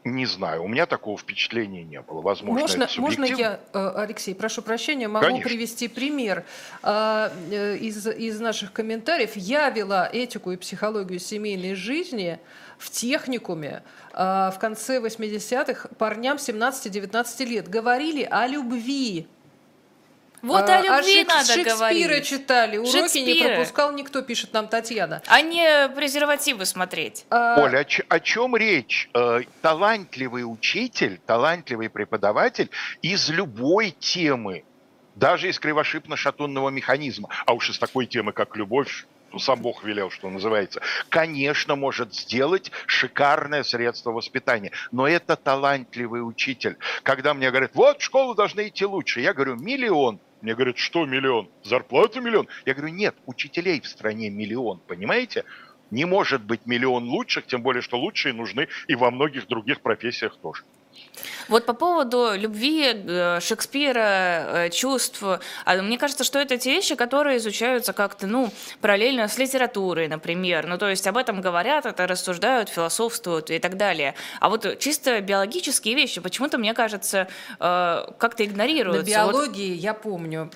не 0.04 0.26
знаю, 0.26 0.64
у 0.64 0.68
меня 0.68 0.86
такого 0.86 1.18
впечатления 1.18 1.82
не 1.82 2.00
было. 2.00 2.22
Возможно, 2.22 2.60
можно, 2.60 2.84
это 2.84 3.00
можно 3.00 3.24
я, 3.24 3.60
э, 3.72 3.92
Алексей, 3.96 4.34
прошу 4.34 4.62
прощения, 4.62 5.08
могу 5.08 5.26
Конечно. 5.26 5.48
привести 5.48 5.88
пример 5.88 6.44
а, 6.82 7.30
э, 7.50 7.76
из, 7.76 8.06
из 8.06 8.40
наших 8.40 8.72
комментариев. 8.72 9.32
Я 9.36 9.68
вела 9.68 10.08
этику 10.10 10.52
и 10.52 10.56
психологию 10.56 11.18
семейной 11.18 11.74
жизни 11.74 12.38
в 12.78 12.90
техникуме 12.90 13.82
а, 14.12 14.50
в 14.50 14.58
конце 14.58 15.00
80-х 15.00 15.88
парням 15.98 16.38
17-19 16.38 17.44
лет. 17.44 17.68
Говорили 17.68 18.22
о 18.22 18.46
любви 18.46 19.26
вот 20.42 20.68
а, 20.68 20.78
о 20.78 20.82
любви 20.82 21.22
а 21.22 21.28
надо 21.28 21.44
Шекспира 21.44 21.76
говорить. 21.76 22.02
Шекспира 22.02 22.38
читали, 22.38 22.76
уроки 22.78 22.92
Шекспира. 22.92 23.24
не 23.26 23.44
пропускал 23.44 23.92
никто, 23.92 24.22
пишет 24.22 24.52
нам 24.52 24.68
Татьяна. 24.68 25.22
А 25.26 25.40
не 25.42 25.88
презервативы 25.94 26.64
смотреть. 26.66 27.26
А... 27.30 27.60
Оля, 27.62 27.80
о, 27.80 28.14
о 28.14 28.20
чем 28.20 28.56
речь? 28.56 29.10
Э, 29.14 29.40
талантливый 29.62 30.42
учитель, 30.42 31.20
талантливый 31.26 31.90
преподаватель 31.90 32.70
из 33.02 33.28
любой 33.28 33.90
темы, 33.90 34.64
даже 35.14 35.48
из 35.48 35.58
кривошипно-шатунного 35.58 36.70
механизма, 36.70 37.28
а 37.46 37.52
уж 37.52 37.70
из 37.70 37.78
такой 37.78 38.06
темы, 38.06 38.32
как 38.32 38.56
любовь, 38.56 39.06
ну, 39.32 39.38
сам 39.38 39.60
Бог 39.60 39.84
велел, 39.84 40.10
что 40.10 40.28
называется, 40.28 40.80
конечно, 41.08 41.76
может 41.76 42.14
сделать 42.14 42.72
шикарное 42.86 43.62
средство 43.62 44.10
воспитания. 44.10 44.72
Но 44.90 45.06
это 45.06 45.36
талантливый 45.36 46.26
учитель. 46.26 46.76
Когда 47.02 47.34
мне 47.34 47.50
говорят, 47.50 47.72
вот, 47.74 48.00
в 48.00 48.04
школу 48.04 48.34
должны 48.34 48.68
идти 48.68 48.84
лучше, 48.84 49.20
я 49.20 49.32
говорю, 49.32 49.56
миллион 49.56 50.18
мне 50.42 50.54
говорят, 50.54 50.78
что 50.78 51.04
миллион? 51.04 51.48
Зарплата 51.62 52.20
миллион? 52.20 52.48
Я 52.64 52.74
говорю, 52.74 52.94
нет, 52.94 53.14
учителей 53.26 53.80
в 53.80 53.86
стране 53.86 54.30
миллион, 54.30 54.80
понимаете? 54.86 55.44
Не 55.90 56.04
может 56.04 56.42
быть 56.42 56.66
миллион 56.66 57.04
лучших, 57.08 57.46
тем 57.46 57.62
более, 57.62 57.82
что 57.82 57.98
лучшие 57.98 58.32
нужны 58.32 58.68
и 58.86 58.94
во 58.94 59.10
многих 59.10 59.48
других 59.48 59.80
профессиях 59.80 60.36
тоже. 60.40 60.62
Вот 61.48 61.66
по 61.66 61.74
поводу 61.74 62.30
любви, 62.34 62.92
э, 62.94 63.40
Шекспира, 63.40 63.98
э, 64.66 64.70
чувств, 64.70 65.22
а 65.22 65.82
мне 65.82 65.98
кажется, 65.98 66.24
что 66.24 66.38
это 66.38 66.56
те 66.58 66.70
вещи, 66.70 66.94
которые 66.94 67.38
изучаются 67.38 67.92
как-то, 67.92 68.26
ну, 68.26 68.50
параллельно 68.80 69.28
с 69.28 69.36
литературой, 69.38 70.08
например. 70.08 70.66
Ну, 70.66 70.78
то 70.78 70.88
есть 70.88 71.06
об 71.06 71.16
этом 71.16 71.40
говорят, 71.40 71.86
это 71.86 72.06
рассуждают, 72.06 72.68
философствуют 72.68 73.50
и 73.50 73.58
так 73.58 73.76
далее. 73.76 74.14
А 74.38 74.48
вот 74.48 74.78
чисто 74.78 75.20
биологические 75.20 75.94
вещи 75.94 76.20
почему-то, 76.20 76.58
мне 76.58 76.72
кажется, 76.72 77.28
э, 77.58 78.04
как-то 78.18 78.44
игнорируются. 78.44 79.02
На 79.02 79.26
биологии, 79.26 79.74
вот... 79.74 79.82
я 79.82 79.94
помню, 79.94 80.50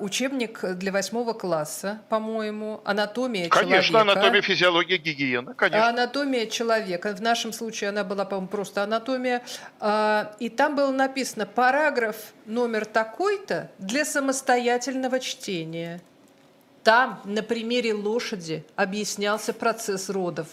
учебник 0.00 0.60
для 0.62 0.92
восьмого 0.92 1.32
класса, 1.34 2.00
по-моему, 2.08 2.80
анатомия 2.84 3.48
конечно, 3.48 3.60
человека. 3.60 3.92
Конечно, 3.92 4.00
анатомия, 4.00 4.42
физиология, 4.42 4.96
гигиена, 4.96 5.54
конечно. 5.54 5.88
Анатомия 5.88 6.46
человека. 6.46 7.14
В 7.14 7.20
нашем 7.20 7.52
случае 7.52 7.90
она 7.90 8.04
была, 8.04 8.24
по-моему, 8.24 8.48
просто 8.48 8.82
анатомия 8.82 9.42
и 9.80 10.48
там 10.48 10.76
было 10.76 10.92
написано 10.92 11.46
параграф 11.46 12.16
номер 12.46 12.84
такой-то 12.84 13.70
для 13.78 14.04
самостоятельного 14.04 15.18
чтения. 15.18 16.00
Там 16.84 17.20
на 17.24 17.42
примере 17.42 17.94
лошади 17.94 18.64
объяснялся 18.76 19.52
процесс 19.52 20.08
родов. 20.08 20.48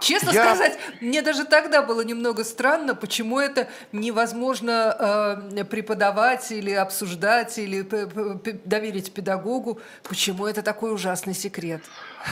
Честно 0.00 0.30
Я- 0.30 0.44
сказать, 0.44 0.78
мне 1.00 1.22
даже 1.22 1.44
тогда 1.44 1.82
было 1.82 2.02
немного 2.02 2.44
странно, 2.44 2.94
почему 2.94 3.38
это 3.40 3.68
невозможно 3.92 5.40
э, 5.56 5.64
преподавать 5.64 6.50
или 6.52 6.70
обсуждать, 6.72 7.58
или 7.58 7.82
п- 7.82 8.06
п- 8.06 8.60
доверить 8.64 9.12
педагогу. 9.12 9.80
Почему 10.02 10.46
это 10.46 10.62
такой 10.62 10.92
ужасный 10.94 11.34
секрет? 11.34 11.82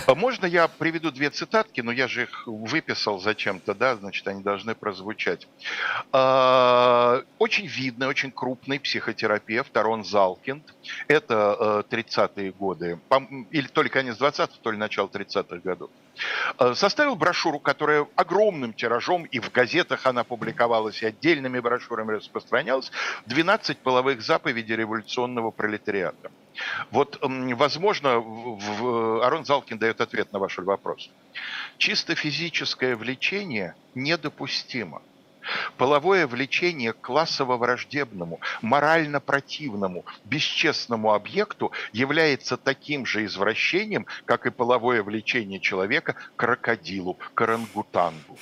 А 0.07 0.15
Можно 0.15 0.47
я 0.47 0.69
приведу 0.69 1.11
две 1.11 1.29
цитатки, 1.31 1.83
но 1.83 1.93
я 1.93 2.09
же 2.09 2.23
их 2.23 2.47
выписал 2.47 3.21
зачем-то, 3.21 3.75
да, 3.75 3.97
значит, 3.97 4.27
они 4.27 4.43
должны 4.43 4.75
прозвучать. 4.75 5.47
А, 6.13 7.23
Очень 7.39 7.67
видный, 7.67 8.07
очень 8.07 8.31
крупный 8.31 8.79
психотерапевт 8.81 9.77
Арон 9.77 10.05
Залкинд. 10.05 10.63
Это 11.09 11.85
э, 11.91 11.95
30-е 11.95 12.53
годы, 12.53 12.99
пом- 13.11 13.47
или 13.51 13.67
то 13.67 13.83
ли 13.83 13.89
конец 13.89 14.17
20-х, 14.19 14.53
то 14.63 14.71
ли 14.71 14.79
начало 14.79 15.09
30-х 15.09 15.59
годов. 15.59 15.91
Э, 16.59 16.75
Составил 16.75 17.17
брошюру, 17.17 17.59
которая 17.61 18.07
огромным 18.17 18.73
тиражом, 18.75 19.25
и 19.25 19.39
в 19.41 19.51
газетах 19.51 20.07
она 20.07 20.25
публиковалась, 20.25 21.03
и 21.03 21.07
отдельными 21.07 21.61
брошюрами 21.61 22.13
распространялась, 22.13 22.91
«12 23.27 23.77
половых 23.83 24.23
заповедей 24.23 24.77
революционного 24.77 25.51
пролетариата». 25.51 26.31
Вот, 26.91 27.19
возможно, 27.23 28.19
в- 28.21 29.25
Арон 29.25 29.45
Залкин 29.45 29.79
дает 29.79 30.01
ответ 30.01 30.33
на 30.33 30.39
ваш 30.39 30.59
вопрос. 30.59 31.11
Чисто 31.79 32.15
физическое 32.15 32.95
влечение 32.95 33.75
недопустимо. 33.95 35.03
Половое 35.77 36.27
влечение 36.27 36.93
к 36.93 37.01
классово-враждебному, 37.01 38.41
морально 38.61 39.21
противному, 39.21 40.05
бесчестному 40.25 41.13
объекту 41.13 41.73
является 41.93 42.57
таким 42.57 43.07
же 43.07 43.25
извращением, 43.25 44.07
как 44.25 44.47
и 44.47 44.51
половое 44.51 45.03
влечение 45.03 45.61
человека 45.61 46.15
к 46.15 46.37
крокодилу, 46.37 47.19
к 47.35 47.41
орангутангу. 47.41 48.39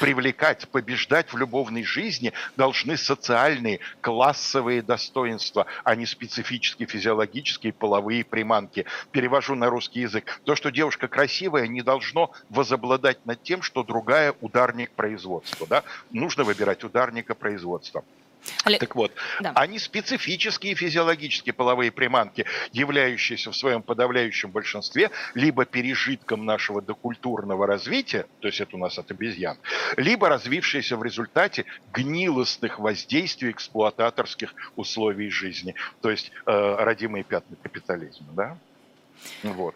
Привлекать, 0.00 0.68
побеждать 0.68 1.32
в 1.32 1.36
любовной 1.36 1.84
жизни 1.84 2.32
должны 2.56 2.96
социальные, 2.96 3.80
классовые 4.00 4.82
достоинства, 4.82 5.66
а 5.84 5.94
не 5.94 6.06
специфические 6.06 6.88
физиологические 6.88 7.72
половые 7.72 8.24
приманки. 8.24 8.86
Перевожу 9.12 9.54
на 9.54 9.68
русский 9.68 10.00
язык. 10.00 10.40
То, 10.44 10.56
что 10.56 10.70
девушка 10.70 11.08
красивая, 11.08 11.66
не 11.66 11.82
должно 11.82 12.32
возобладать 12.48 13.24
над 13.26 13.42
тем, 13.42 13.62
что 13.62 13.82
другая 13.82 14.34
ударник 14.40 14.90
производства. 14.92 15.66
Да? 15.66 15.84
Нужно 16.10 16.44
выбирать 16.44 16.84
ударника 16.84 17.34
производства. 17.34 18.04
Олег, 18.64 18.80
Так 18.80 18.96
вот, 18.96 19.12
Да. 19.40 19.52
они 19.54 19.78
специфические 19.78 20.74
физиологические 20.74 21.52
половые 21.52 21.90
приманки, 21.90 22.44
являющиеся 22.72 23.50
в 23.50 23.56
своем 23.56 23.82
подавляющем 23.82 24.50
большинстве 24.50 25.10
либо 25.34 25.64
пережитком 25.64 26.44
нашего 26.44 26.82
докультурного 26.82 27.66
развития, 27.66 28.26
то 28.40 28.48
есть 28.48 28.60
это 28.60 28.76
у 28.76 28.78
нас 28.78 28.98
от 28.98 29.10
обезьян, 29.10 29.58
либо 29.96 30.28
развившиеся 30.28 30.96
в 30.96 31.02
результате 31.02 31.64
гнилостных 31.92 32.78
воздействий 32.78 33.50
эксплуататорских 33.50 34.54
условий 34.76 35.30
жизни, 35.30 35.74
то 36.00 36.10
есть 36.10 36.30
э, 36.46 36.76
родимые 36.78 37.24
пятна 37.24 37.56
капитализма, 37.62 38.28
да? 38.32 38.58
Вот. 39.42 39.74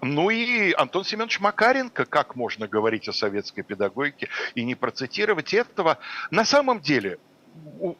Ну 0.00 0.30
и 0.30 0.72
Антон 0.72 1.04
Семенович 1.04 1.40
Макаренко, 1.40 2.04
как 2.04 2.36
можно 2.36 2.68
говорить 2.68 3.08
о 3.08 3.12
советской 3.12 3.62
педагогике 3.62 4.28
и 4.54 4.64
не 4.64 4.74
процитировать 4.74 5.52
этого, 5.52 5.98
на 6.30 6.44
самом 6.44 6.80
деле 6.80 7.18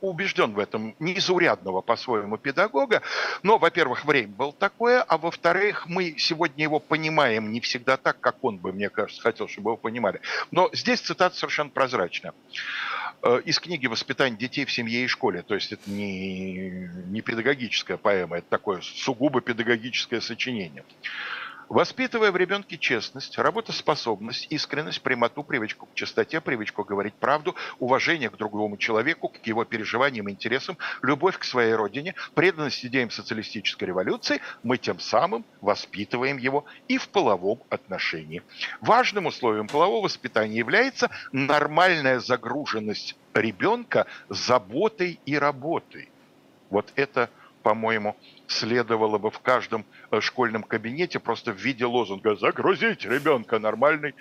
убежден 0.01 0.53
в 0.53 0.59
этом, 0.59 0.95
незаурядного 0.99 1.81
по-своему 1.81 2.37
педагога. 2.39 3.03
Но, 3.43 3.59
во-первых, 3.59 4.05
время 4.05 4.33
было 4.33 4.53
такое, 4.53 5.03
а 5.03 5.19
во-вторых, 5.19 5.87
мы 5.87 6.15
сегодня 6.19 6.65
его 6.65 6.79
понимаем 6.79 7.53
не 7.53 7.61
всегда 7.61 7.97
так, 7.97 8.21
как 8.21 8.43
он 8.45 8.59
бы, 8.59 8.73
мне 8.73 8.91
кажется, 8.91 9.23
хотел, 9.23 9.49
чтобы 9.49 9.71
его 9.71 9.77
понимали. 9.77 10.21
Но 10.51 10.71
здесь 10.73 11.01
цитата 11.01 11.37
совершенно 11.37 11.71
прозрачная. 11.71 12.33
Э, 13.23 13.41
Из 13.45 13.59
книги 13.59 13.87
«Воспитание 13.87 14.39
детей 14.39 14.65
в 14.65 14.73
семье 14.73 15.05
и 15.05 15.07
школе». 15.07 15.43
То 15.43 15.55
есть 15.55 15.73
это 15.73 15.91
не, 15.91 16.89
не 17.09 17.21
педагогическая 17.21 17.97
поэма, 17.97 18.39
это 18.39 18.49
такое 18.49 18.81
сугубо 18.81 19.41
педагогическое 19.41 20.21
сочинение. 20.21 20.85
Воспитывая 21.71 22.33
в 22.33 22.37
ребенке 22.37 22.77
честность, 22.77 23.39
работоспособность, 23.39 24.49
искренность, 24.51 25.01
прямоту, 25.03 25.45
привычку 25.45 25.87
к 25.87 25.95
чистоте, 25.95 26.41
привычку 26.41 26.83
говорить 26.83 27.15
правду, 27.15 27.55
уважение 27.79 28.29
к 28.29 28.37
другому 28.37 28.77
человеку, 28.77 29.29
к 29.29 29.47
его 29.47 29.65
переживаниям 29.65 30.29
интересам, 30.29 30.77
любовь 31.01 31.39
к 31.39 31.45
своей 31.45 31.75
родине, 31.75 32.17
преданность 32.35 32.85
идеям 32.85 33.13
социалистической 33.13 33.87
революции, 33.87 34.41
мы 34.65 34.79
тем 34.79 34.99
самым 34.99 35.45
воспитываем 35.61 36.39
его 36.39 36.65
и 36.89 36.99
в 36.99 37.09
половом 37.09 37.63
отношении. 37.69 38.43
Важным 38.81 39.27
условием 39.27 39.69
полового 39.69 40.07
воспитания 40.07 40.59
является 40.59 41.09
нормальная 41.31 42.19
загруженность 42.19 43.17
ребенка 43.33 44.07
заботой 44.29 45.21
и 45.25 45.39
работой. 45.39 46.09
Вот 46.69 46.93
это, 46.97 47.31
по-моему, 47.63 48.17
следовало 48.47 49.19
бы 49.19 49.31
в 49.31 49.41
каждом 49.41 49.85
э, 50.11 50.21
школьном 50.21 50.63
кабинете 50.63 51.19
просто 51.19 51.53
в 51.53 51.57
виде 51.57 51.85
лозунга 51.85 52.37
«Загрузить 52.37 53.05
ребенка 53.05 53.59
нормальной 53.59 54.15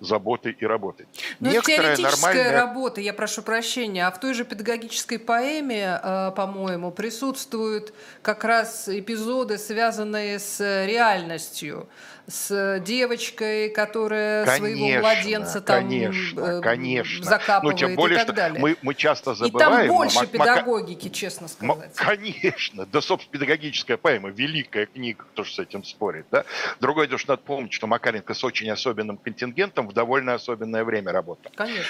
заботой 0.00 0.56
и 0.58 0.66
работой». 0.66 1.06
Ну, 1.40 1.48
это 1.48 1.56
Некоторая 1.56 1.96
теоретическая 1.96 2.26
нормальная- 2.26 2.60
работа, 2.60 3.00
я 3.00 3.12
прошу 3.12 3.42
прощения. 3.42 4.06
А 4.06 4.10
в 4.10 4.20
той 4.20 4.34
же 4.34 4.44
педагогической 4.44 5.18
поэме, 5.18 6.00
э, 6.02 6.32
по-моему, 6.36 6.90
присутствуют 6.90 7.94
как 8.22 8.44
раз 8.44 8.88
эпизоды, 8.88 9.58
связанные 9.58 10.38
с 10.38 10.60
реальностью, 10.86 11.88
с 12.28 12.80
девочкой, 12.80 13.70
которая 13.70 14.44
своего 14.56 14.80
Конечно, 14.80 15.00
младенца 15.00 15.60
там 15.60 15.76
конечно, 15.76 16.40
э, 16.40 16.60
конечно. 16.60 17.24
закапывает 17.24 17.80
ну, 17.80 17.86
тем 17.86 17.94
более, 17.94 18.22
и 18.22 18.26
так 18.26 18.34
далее. 18.34 18.60
Мы, 18.60 18.76
мы 18.82 18.94
часто 18.94 19.30
и 19.32 19.34
забываем... 19.36 19.78
там 19.78 19.86
но 19.86 19.94
больше 19.94 20.26
педагогики, 20.26 21.08
честно 21.08 21.46
сказать. 21.46 21.94
Конечно, 21.94 22.86
да, 22.86 23.00
собственно, 23.00 23.32
педагогическая 23.32 23.96
поэма, 23.96 24.30
великая 24.30 24.86
книга, 24.86 25.24
кто 25.32 25.44
же 25.44 25.52
с 25.52 25.58
этим 25.60 25.84
спорит, 25.84 26.26
да? 26.32 26.44
Другое 26.80 27.06
дело, 27.06 27.18
что 27.18 27.32
надо 27.34 27.42
помнить, 27.42 27.72
что 27.72 27.86
Макаренко 27.86 28.34
с 28.34 28.42
очень 28.42 28.68
особенным 28.70 29.18
контингентом 29.18 29.85
в 29.86 29.92
довольно 29.92 30.34
особенное 30.34 30.84
время 30.84 31.12
работал. 31.12 31.50
Конечно. 31.54 31.84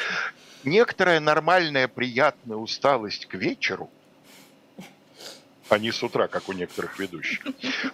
Некоторая 0.65 1.21
нормальная, 1.21 1.89
приятная 1.89 2.57
усталость 2.57 3.27
к 3.27 3.35
вечеру, 3.35 3.91
а 5.69 5.79
не 5.79 5.93
с 5.93 6.03
утра, 6.03 6.29
как 6.29 6.49
у 6.49 6.53
некоторых 6.53 6.99
ведущих. 6.99 7.45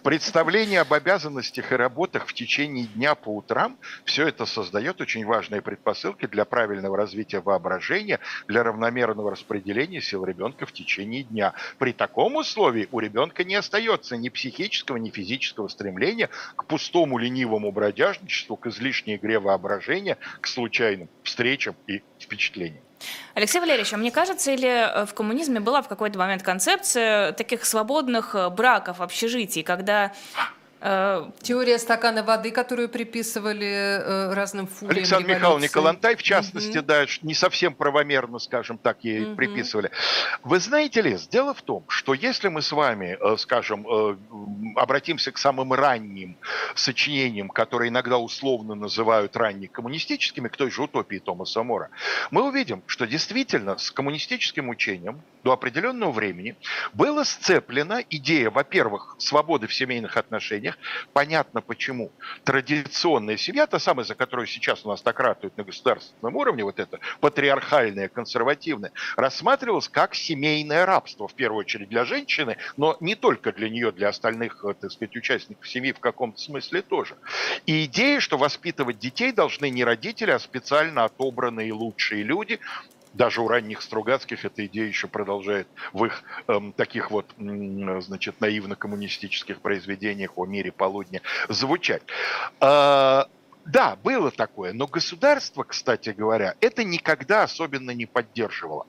Представление 0.03 0.81
об 0.81 0.93
обязанностях 0.93 1.73
и 1.73 1.77
работах 1.77 2.27
в 2.27 2.35
течение 2.35 2.87
дня 2.87 3.15
по 3.15 3.35
утрам, 3.35 3.79
все 4.05 4.27
это 4.27 4.47
создает 4.47 5.01
очень 5.01 5.25
важные 5.25 5.63
предпосылки 5.63 6.27
для 6.27 6.45
правильного 6.45 6.97
развития 6.97 7.41
воображения, 7.41 8.21
для 8.47 8.63
равномерного 8.63 9.33
распределения 9.33 10.01
сил 10.01 10.25
ребенка 10.25 10.67
в 10.67 10.73
течение 10.73 11.23
дня. 11.23 11.55
При 11.79 11.93
таком 11.93 12.37
условии 12.37 12.89
у 12.93 13.01
ребенка 13.01 13.45
не 13.45 13.55
остается 13.55 14.17
ни 14.17 14.29
психического, 14.29 14.97
ни 14.97 15.11
физического 15.11 15.69
стремления 15.69 16.29
к 16.57 16.65
пустому 16.67 17.19
ленивому 17.19 17.73
бродяжничеству, 17.73 18.57
к 18.57 18.67
излишней 18.67 19.17
игре 19.17 19.39
воображения, 19.39 20.19
к 20.41 20.47
случайным 20.47 21.09
встречам 21.23 21.75
и 21.87 22.03
впечатлениям. 22.19 22.83
Алексей 23.35 23.61
Валерьевич, 23.61 23.93
а 23.93 23.97
мне 23.97 24.11
кажется, 24.11 24.53
или 24.53 24.69
э, 24.69 25.07
в 25.07 25.15
коммунизме 25.15 25.61
была 25.61 25.83
в 25.83 25.89
какой-то 25.89 26.19
момент 26.19 26.43
концепция 26.43 27.33
таких 27.33 27.65
свободных 27.65 28.35
э, 28.35 28.51
браков, 28.51 29.01
общежитий, 29.01 29.63
когда 29.63 30.13
Теория 30.83 31.79
стакана 31.79 32.25
воды, 32.25 32.51
которую 32.51 32.89
приписывали 32.89 33.67
э, 33.67 34.35
разным 34.35 34.67
фуриям 34.67 34.97
Александр. 34.97 35.29
Михайлович 35.29 35.71
Калантай, 35.71 36.17
в 36.17 36.23
частности, 36.25 36.79
Мгм. 36.79 36.87
да, 36.87 37.07
не 37.23 37.35
совсем 37.35 37.73
правомерно, 37.73 38.41
скажем 38.41 38.79
так, 38.79 39.05
ей 39.05 39.27
Мгм. 39.27 39.37
приписывали. 39.37 39.93
Вы 40.43 40.59
знаете 40.59 41.03
ли, 41.03 41.17
дело 41.31 41.55
в 41.55 41.63
том, 41.63 41.85
что 41.87 42.15
если 42.15 42.49
мы 42.49 42.63
с 42.63 42.73
вами, 42.73 43.17
э, 43.21 43.37
скажем, 43.37 43.87
э, 43.87 44.17
обратимся 44.75 45.31
к 45.31 45.39
самым 45.39 45.73
ранним 45.73 46.37
сочинениям, 46.75 47.49
которые 47.49 47.91
иногда 47.91 48.19
условно 48.19 48.75
называют 48.75 49.37
раннекоммунистическими, 49.37 50.49
к 50.49 50.57
той 50.57 50.73
же 50.73 50.83
утопии 50.83 51.19
Томаса 51.19 51.63
Мора, 51.63 51.91
мы 52.33 52.43
увидим, 52.43 52.83
что 52.87 53.07
действительно 53.07 53.79
с 53.79 53.93
коммунистическим 53.93 54.69
учением 54.69 55.23
до 55.45 55.53
определенного 55.53 56.11
времени 56.11 56.57
была 56.93 57.25
сцеплена 57.25 58.03
идея, 58.11 58.51
во-первых, 58.51 59.15
свободы 59.19 59.69
в 59.69 59.75
семейных 59.75 60.17
отношениях. 60.17 60.72
Понятно 61.13 61.61
почему. 61.61 62.11
Традиционная 62.45 63.37
семья, 63.37 63.67
та 63.67 63.79
самая, 63.79 64.05
за 64.05 64.15
которую 64.15 64.47
сейчас 64.47 64.85
у 64.85 64.89
нас 64.89 65.03
так 65.03 65.19
ратуют 65.21 65.57
на 65.57 65.65
государственном 65.65 66.37
уровне, 66.37 66.65
вот 66.65 66.79
это 66.79 66.99
патриархальное, 67.21 68.09
консервативное, 68.09 68.93
рассматривалась 69.17 69.89
как 69.89 70.15
семейное 70.15 70.87
рабство, 70.87 71.29
в 71.29 71.35
первую 71.35 71.61
очередь 71.61 71.89
для 71.89 72.05
женщины, 72.05 72.57
но 72.77 72.97
не 73.01 73.15
только 73.15 73.53
для 73.53 73.69
нее, 73.69 73.93
для 73.93 74.09
остальных, 74.09 74.65
э, 74.65 74.75
так 74.75 74.91
сказать, 74.91 75.17
участников 75.17 75.69
семьи 75.69 75.93
в 75.93 76.01
каком-то 76.01 76.39
смысле 76.39 76.83
тоже. 76.83 77.17
И 77.67 77.85
идея, 77.85 78.21
что 78.21 78.39
воспитывать 78.39 78.99
детей 78.99 79.33
должны 79.33 79.71
не 79.71 79.85
родители, 79.85 80.31
а 80.31 80.39
специально 80.39 81.05
отобранные 81.05 81.73
лучшие 81.73 82.23
люди, 82.23 82.61
даже 83.13 83.41
у 83.43 83.49
ранних 83.49 83.83
Стругацких 83.83 84.45
эта 84.45 84.67
идея 84.67 84.87
еще 84.87 85.09
продолжает 85.09 85.69
в 85.93 86.05
их 86.05 86.23
эм, 86.49 86.73
таких 86.75 87.11
вот, 87.11 87.33
м, 87.39 88.01
значит, 88.03 88.37
наивно-коммунистических 88.41 89.61
произведениях 89.63 90.33
о 90.37 90.47
мире 90.47 90.73
полудня 90.77 91.21
звучать. 91.49 92.03
А, 92.61 93.27
Да, 93.65 93.95
было 93.97 94.31
такое, 94.31 94.73
но 94.73 94.87
государство, 94.87 95.63
кстати 95.63 96.11
говоря, 96.11 96.55
это 96.61 96.83
никогда 96.83 97.45
особенно 97.45 97.93
не 97.93 98.07
поддерживало. 98.07 98.87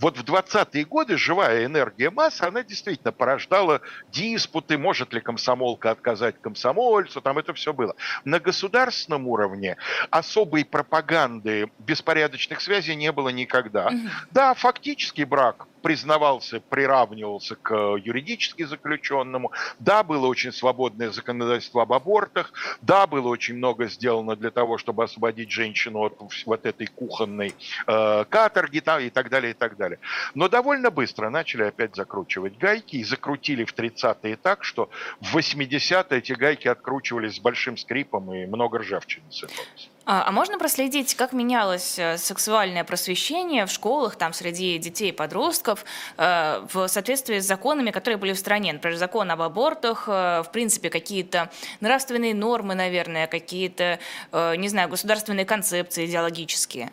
Вот 0.00 0.18
в 0.18 0.24
20-е 0.24 0.84
годы 0.84 1.16
живая 1.16 1.64
энергия 1.64 2.10
масс, 2.10 2.42
она 2.42 2.64
действительно 2.64 3.12
порождала 3.12 3.80
диспуты, 4.08 4.78
может 4.78 5.12
ли 5.12 5.20
комсомолка 5.20 5.92
отказать 5.92 6.36
комсомольцу, 6.40 7.20
там 7.20 7.38
это 7.38 7.54
все 7.54 7.72
было. 7.72 7.94
На 8.24 8.40
государственном 8.40 9.28
уровне 9.28 9.76
особой 10.10 10.64
пропаганды 10.64 11.70
беспорядочных 11.78 12.60
связей 12.60 12.96
не 12.96 13.12
было 13.12 13.28
никогда. 13.28 13.90
Да, 14.30 14.54
фактически 14.54 15.22
брак 15.22 15.66
признавался, 15.86 16.58
приравнивался 16.58 17.54
к 17.54 17.72
юридически 17.72 18.64
заключенному. 18.64 19.52
Да, 19.78 20.02
было 20.02 20.26
очень 20.26 20.50
свободное 20.50 21.10
законодательство 21.10 21.82
об 21.82 21.92
абортах. 21.92 22.52
Да, 22.82 23.06
было 23.06 23.28
очень 23.28 23.54
много 23.54 23.86
сделано 23.86 24.34
для 24.34 24.50
того, 24.50 24.78
чтобы 24.78 25.04
освободить 25.04 25.52
женщину 25.52 26.00
от 26.00 26.20
вот 26.44 26.66
этой 26.66 26.88
кухонной 26.88 27.54
э, 27.86 28.24
каторги 28.28 28.80
там, 28.80 29.00
и 29.00 29.10
так 29.10 29.30
далее, 29.30 29.52
и 29.52 29.54
так 29.54 29.76
далее. 29.76 30.00
Но 30.34 30.48
довольно 30.48 30.90
быстро 30.90 31.30
начали 31.30 31.62
опять 31.62 31.94
закручивать 31.94 32.58
гайки 32.58 32.96
и 32.96 33.04
закрутили 33.04 33.62
в 33.62 33.72
30-е 33.72 34.36
так, 34.38 34.64
что 34.64 34.90
в 35.20 35.36
80-е 35.36 36.18
эти 36.18 36.32
гайки 36.32 36.66
откручивались 36.66 37.36
с 37.36 37.38
большим 37.38 37.76
скрипом 37.76 38.34
и 38.34 38.44
много 38.46 38.78
ржавчины 38.78 39.30
сыпалось. 39.30 39.88
А, 40.08 40.28
а 40.28 40.30
можно 40.30 40.56
проследить, 40.56 41.16
как 41.16 41.32
менялось 41.32 41.98
э, 41.98 42.16
сексуальное 42.16 42.84
просвещение 42.84 43.66
в 43.66 43.72
школах, 43.72 44.14
там, 44.14 44.32
среди 44.32 44.78
детей 44.78 45.08
и 45.08 45.12
подростков, 45.12 45.84
э, 46.16 46.64
в 46.72 46.86
соответствии 46.86 47.40
с 47.40 47.44
законами, 47.44 47.90
которые 47.90 48.16
были 48.16 48.32
в 48.32 48.38
стране? 48.38 48.72
Например, 48.72 48.96
закон 48.96 49.28
об 49.32 49.42
абортах, 49.42 50.04
э, 50.06 50.44
в 50.44 50.50
принципе, 50.52 50.90
какие-то 50.90 51.50
нравственные 51.80 52.36
нормы, 52.36 52.76
наверное, 52.76 53.26
какие-то, 53.26 53.98
не 54.32 54.68
знаю, 54.68 54.88
государственные 54.88 55.44
концепции 55.44 56.06
идеологические? 56.06 56.92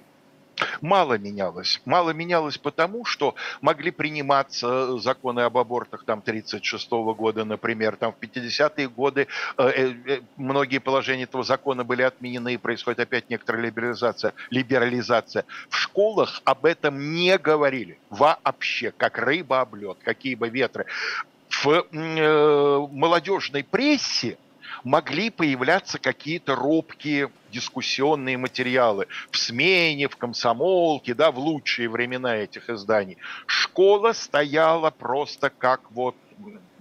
Мало 0.82 1.17
менялось. 1.17 1.82
Мало 1.86 2.12
менялось 2.12 2.58
потому, 2.58 3.06
что 3.06 3.36
могли 3.62 3.91
приниматься 3.91 4.97
законы 4.99 5.41
об 5.41 5.58
абортах 5.58 6.04
там 6.06 6.21
36 6.21 6.91
-го 6.91 7.15
года, 7.15 7.45
например, 7.45 7.95
там 7.95 8.13
в 8.13 8.17
50-е 8.17 8.88
годы 8.89 9.28
э, 9.58 9.63
э, 9.67 9.93
э, 10.06 10.21
многие 10.38 10.80
положения 10.80 11.23
этого 11.23 11.43
закона 11.43 11.84
были 11.84 12.02
отменены, 12.02 12.54
и 12.54 12.58
происходит 12.58 12.99
опять 12.99 13.30
некоторая 13.30 13.63
либерализация. 13.63 14.34
либерализация. 14.49 15.45
В 15.69 15.76
школах 15.78 16.41
об 16.45 16.65
этом 16.65 17.13
не 17.13 17.38
говорили 17.38 17.97
вообще, 18.10 18.91
как 18.91 19.17
рыба 19.17 19.62
об 19.62 19.76
лед, 19.76 19.97
какие 20.04 20.36
бы 20.36 20.49
ветры. 20.49 20.86
В 21.49 21.86
э, 21.91 22.88
молодежной 22.91 23.63
прессе 23.63 24.38
могли 24.84 25.30
появляться 25.30 26.00
какие-то 26.00 26.56
робкие 26.56 27.32
дискуссионные 27.52 28.38
материалы 28.38 29.08
в 29.32 29.38
смене, 29.38 30.08
в 30.08 30.17
комсомолке, 30.17 31.13
да, 31.13 31.32
в 31.32 31.39
лучшие 31.39 31.89
времена 31.89 32.36
этих 32.36 32.69
изданий. 32.69 33.17
Школа 33.46 34.13
стояла 34.13 34.89
просто 34.89 35.50
как 35.50 35.91
вот, 35.91 36.15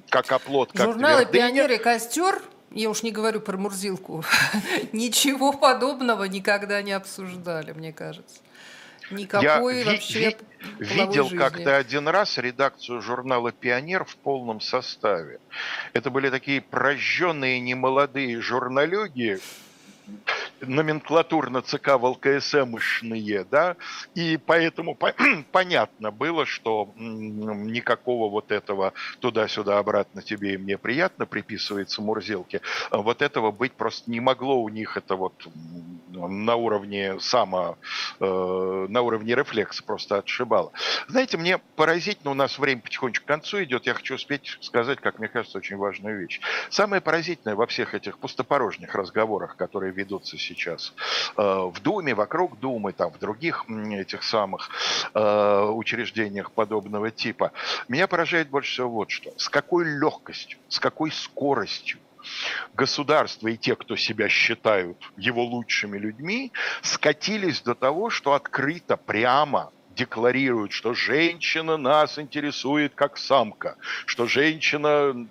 как 0.09 0.33
оплот, 0.33 0.73
как 0.73 0.87
Журналы 0.87 1.27
«Пионер» 1.27 1.71
и 1.71 1.79
«Костер» 1.79 2.41
я 2.75 2.89
уж 2.89 3.03
не 3.03 3.11
говорю 3.11 3.41
про 3.41 3.57
Мурзилку, 3.59 4.25
ничего 4.93 5.53
подобного 5.53 6.25
никогда 6.25 6.81
не 6.83 6.93
обсуждали, 6.93 7.73
мне 7.73 7.93
кажется. 7.93 8.37
Никакой 9.13 9.79
я 9.81 9.85
вообще 9.85 10.37
ви, 10.79 10.85
видел 10.85 11.31
как-то 11.31 11.77
один 11.77 12.09
раз 12.09 12.39
редакцию 12.39 13.03
журнала 13.03 13.53
«Пионер» 13.53 14.05
в 14.05 14.17
полном 14.17 14.61
составе. 14.61 15.41
Это 15.93 16.11
были 16.11 16.31
такие 16.31 16.61
прожженные 16.61 17.61
немолодые 17.61 18.41
журналюги, 18.41 19.41
номенклатурно 20.61 21.63
ЦК 21.63 21.97
ВЛКСМшные, 21.99 23.45
да, 23.51 23.77
и 24.15 24.37
поэтому 24.37 24.95
по 24.95 25.15
понятно 25.53 26.11
было, 26.11 26.47
что 26.47 26.93
никакого 26.97 28.31
вот 28.31 28.53
этого 28.53 28.93
туда-сюда 29.21 29.79
обратно 29.79 30.23
тебе 30.23 30.55
и 30.55 30.59
мне 30.59 30.79
приятно 30.79 31.27
приписывается 31.27 32.03
Мурзилке, 32.03 32.61
вот 32.91 33.23
этого 33.23 33.51
быть 33.51 33.73
просто 33.73 34.11
не 34.11 34.21
могло 34.21 34.63
у 34.63 34.69
них, 34.69 34.97
это 34.97 35.17
вот 35.17 35.35
на 36.11 36.57
уровне 36.57 37.19
само, 37.21 37.79
э, 38.21 38.87
на 38.89 39.01
уровне 39.03 39.35
рефлекса 39.35 39.83
просто 39.83 40.19
отшибало. 40.19 40.73
Знаете, 41.09 41.37
мне 41.37 41.59
поразительно, 41.59 42.31
у 42.31 42.35
нас 42.35 42.59
время 42.59 42.83
потихонечку 42.83 43.25
к 43.25 43.29
концу 43.29 43.63
идет, 43.65 43.87
я 43.87 43.95
хочу 43.95 44.15
успеть 44.15 44.59
сказать, 44.61 45.01
как 45.01 45.19
мне 45.19 45.29
кажется, 45.29 45.59
очень 45.59 45.77
важную 45.77 46.21
вещь. 46.21 46.41
Самое 46.71 47.03
поразительное 47.03 47.57
во 47.57 47.67
всех 47.67 47.95
этих 47.95 48.19
пустопорожних 48.19 48.95
разговорах, 48.95 49.57
которые 49.57 49.93
ведутся 50.03 50.37
сейчас 50.37 50.95
э, 51.37 51.43
в 51.43 51.81
Думе, 51.81 52.15
вокруг 52.15 52.59
Думы, 52.59 52.93
там, 52.93 53.13
в 53.13 53.19
других 53.19 53.65
этих 53.69 54.23
самых 54.23 54.71
э, 55.15 55.65
учреждениях 55.65 56.53
подобного 56.53 57.11
типа. 57.11 57.53
Меня 57.89 58.07
поражает 58.07 58.49
больше 58.51 58.73
всего 58.73 58.91
вот 58.91 59.11
что. 59.11 59.33
С 59.37 59.49
какой 59.49 59.85
легкостью, 59.85 60.59
с 60.69 60.79
какой 60.79 61.11
скоростью 61.11 61.99
государство 62.75 63.49
и 63.49 63.57
те, 63.57 63.75
кто 63.75 63.97
себя 63.97 64.29
считают 64.29 64.97
его 65.17 65.45
лучшими 65.45 65.99
людьми, 65.99 66.53
скатились 66.83 67.61
до 67.63 67.75
того, 67.75 68.11
что 68.11 68.33
открыто, 68.35 68.97
прямо 68.97 69.73
декларируют, 69.95 70.73
что 70.73 70.95
женщина 70.95 71.77
нас 71.77 72.19
интересует 72.19 72.95
как 72.95 73.19
самка, 73.19 73.77
что 74.07 74.27
женщина... 74.27 75.27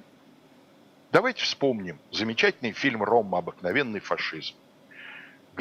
Давайте 1.12 1.43
вспомним 1.43 2.00
замечательный 2.12 2.71
фильм 2.71 3.04
«Рома. 3.04 3.39
Обыкновенный 3.39 4.00
фашизм» 4.00 4.56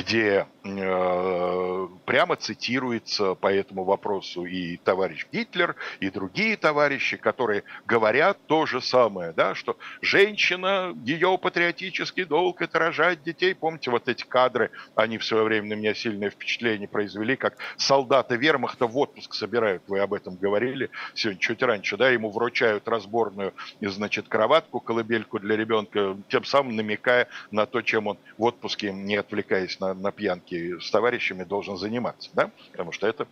где 0.01 0.47
э, 0.65 1.89
прямо 2.07 2.37
цитируется 2.37 3.35
по 3.35 3.53
этому 3.53 3.85
вопросу 3.85 4.47
и 4.47 4.79
товарищ 4.79 5.27
Гитлер, 5.31 5.77
и 6.01 6.09
другие 6.09 6.57
товарищи, 6.57 7.19
которые 7.19 7.65
говорят 7.87 8.39
то 8.47 8.65
же 8.65 8.81
самое, 8.81 9.33
да, 9.33 9.55
что 9.55 9.77
женщина, 10.01 10.97
ее 11.05 11.37
патриотический 11.37 12.25
долг– 12.25 12.63
это 12.63 12.79
рожать 12.79 13.23
детей. 13.23 13.55
Помните 13.55 13.91
вот 13.91 14.09
эти 14.09 14.25
кадры, 14.25 14.71
они 14.95 15.19
в 15.19 15.25
свое 15.25 15.45
время 15.45 15.69
на 15.69 15.75
меня 15.75 15.93
сильное 15.93 16.31
впечатление 16.31 16.89
произвели, 16.89 17.37
как 17.37 17.59
солдаты 17.77 18.37
вермахта 18.37 18.87
в 18.87 18.97
отпуск 18.97 19.35
собирают, 19.35 19.83
вы 19.87 20.01
об 20.01 20.15
этом 20.15 20.37
говорили 20.37 20.89
сегодня 21.15 21.41
чуть 21.41 21.63
раньше, 21.63 21.99
да, 21.99 22.09
ему 22.09 22.31
вручают 22.31 22.89
разборную, 22.89 23.53
значит, 23.83 24.29
кроватку, 24.29 24.81
колыбельку 24.81 25.39
для 25.39 25.57
ребенка, 25.57 26.17
тем 26.29 26.45
самым 26.45 26.77
намекая 26.77 27.29
на 27.51 27.67
то, 27.67 27.83
чем 27.83 28.07
он 28.07 28.19
в 28.39 28.45
отпуске, 28.45 28.93
не 28.93 29.17
отвлекаясь 29.17 29.79
на, 29.79 29.90
на 29.95 30.13
пьянке 30.13 30.81
с 30.81 30.91
товарищами 30.91 31.45
должен 31.45 31.77
заниматься, 31.77 32.31
да? 32.35 32.51
потому 32.73 32.93
что 32.93 33.07
это 33.07 33.27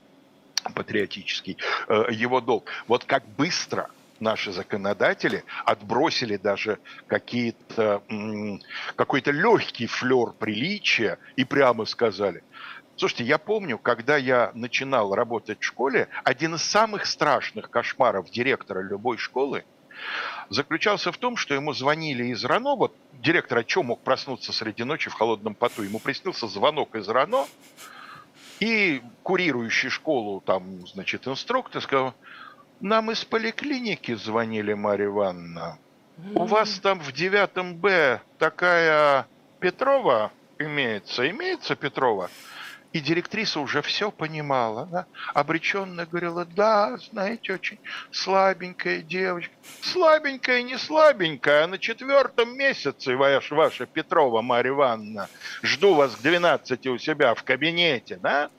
патриотический 0.75 1.57
э, 1.89 2.07
его 2.11 2.41
долг. 2.41 2.69
Вот 2.87 3.05
как 3.05 3.25
быстро 3.37 3.91
наши 4.21 4.53
законодатели 4.53 5.45
отбросили 5.65 6.37
даже 6.37 6.79
какие-то, 7.07 8.03
какой-то 8.97 9.31
легкий 9.31 9.87
флер 9.87 10.33
приличия 10.33 11.19
и 11.37 11.45
прямо 11.45 11.85
сказали, 11.85 12.43
Слушайте, 12.97 13.23
я 13.27 13.39
помню, 13.39 13.79
когда 13.79 14.17
я 14.17 14.51
начинал 14.55 15.15
работать 15.15 15.61
в 15.61 15.65
школе, 15.65 16.09
один 16.25 16.57
из 16.57 16.65
самых 16.65 17.07
страшных 17.07 17.71
кошмаров 17.71 18.29
директора 18.29 18.81
любой 18.81 19.19
школы– 19.19 19.65
заключался 20.51 21.13
в 21.13 21.19
том, 21.19 21.37
что 21.37 21.55
ему 21.55 21.73
звонили 21.73 22.27
из 22.27 22.45
РАНО, 22.45 22.77
вот 22.77 22.95
директор 23.15 23.59
о 23.59 23.65
чем 23.65 23.87
мог 23.87 24.01
проснуться 24.01 24.53
среди 24.53 24.85
ночи 24.85 25.11
в 25.11 25.15
холодном 25.15 25.55
поту, 25.55 25.83
ему 25.83 25.99
приснился 25.99 26.47
звонок 26.47 26.95
из 26.95 27.09
РАНО, 27.09 27.47
и 28.61 29.03
курирующий 29.23 29.89
школу 29.89 30.41
там, 30.41 30.87
значит, 30.87 31.29
инструктор 31.29 31.81
сказал, 31.83 32.15
нам 32.81 33.11
из 33.11 33.25
поликлиники 33.25 34.15
звонили, 34.15 34.75
Марья 34.75 35.07
Ивановна, 35.07 35.79
у 36.35 36.45
вас 36.45 36.81
там 36.81 36.99
в 37.01 37.13
девятом 37.13 37.77
Б 37.77 38.21
такая 38.39 39.27
Петрова 39.61 40.33
имеется, 40.59 41.29
имеется 41.31 41.77
Петрова? 41.77 42.31
И 42.93 43.01
директриса 43.01 43.61
уже 43.61 43.83
все 43.83 44.11
понимала. 44.11 44.83
Она 44.91 45.07
обреченно 45.35 46.07
говорила, 46.07 46.47
да, 46.47 46.97
знаете, 47.11 47.53
очень 47.55 47.79
слабенькая 48.11 49.03
девочка. 49.03 49.53
Слабенькая, 49.83 50.63
не 50.63 50.79
слабенькая, 50.79 51.65
а 51.65 51.67
на 51.67 51.79
четвертом 51.79 52.57
месяце, 52.57 53.15
ваша, 53.15 53.55
ваша 53.55 53.85
Петрова 53.85 54.41
Марья 54.41 54.71
Ивановна, 54.71 55.29
жду 55.63 55.95
вас 55.95 56.17
к 56.17 56.23
12 56.23 56.87
у 56.87 56.99
себя 56.99 57.35
в 57.35 57.43
кабинете, 57.43 58.17
да? 58.17 58.51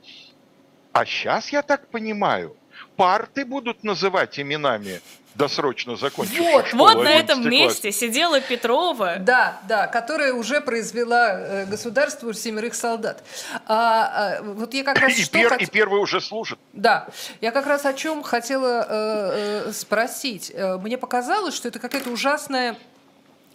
А 0.92 1.06
сейчас, 1.06 1.50
я 1.50 1.63
так 1.63 1.88
понимаю, 1.88 2.56
парты 2.96 3.46
будут 3.46 3.84
называть 3.84 4.39
именами 4.39 5.02
досрочно 5.39 5.95
закончивших 5.95 6.39
Вот, 6.39 6.67
школу, 6.67 6.84
вот 6.84 7.04
на 7.04 7.13
этом 7.13 7.49
месте 7.49 7.91
сидела 7.91 8.41
Петрова. 8.41 9.15
Да, 9.19 9.60
да, 9.67 9.88
которая 9.88 10.34
уже 10.34 10.62
произвела 10.62 11.32
э, 11.32 11.65
государству 11.65 12.34
семерых 12.34 12.75
солдат. 12.75 13.23
А, 13.65 14.38
а, 14.39 14.43
вот 14.43 14.73
я 14.73 14.84
как 14.84 14.99
раз 14.99 15.17
и, 15.17 15.23
что 15.23 15.34
пер, 15.39 15.49
хот... 15.49 15.62
и 15.62 15.65
первый 15.65 16.02
уже 16.02 16.19
служит. 16.19 16.60
Да, 16.73 17.08
я 17.39 17.52
как 17.52 17.65
раз 17.65 17.86
о 17.86 17.93
чем 17.93 18.21
хотела 18.21 18.86
э, 18.88 19.67
э, 19.69 19.71
спросить. 19.71 20.52
Э, 20.54 20.78
мне 20.78 20.97
показалось, 20.97 21.56
что 21.56 21.69
это 21.69 21.80
какая-то 21.80 22.10
ужасная 22.10 22.78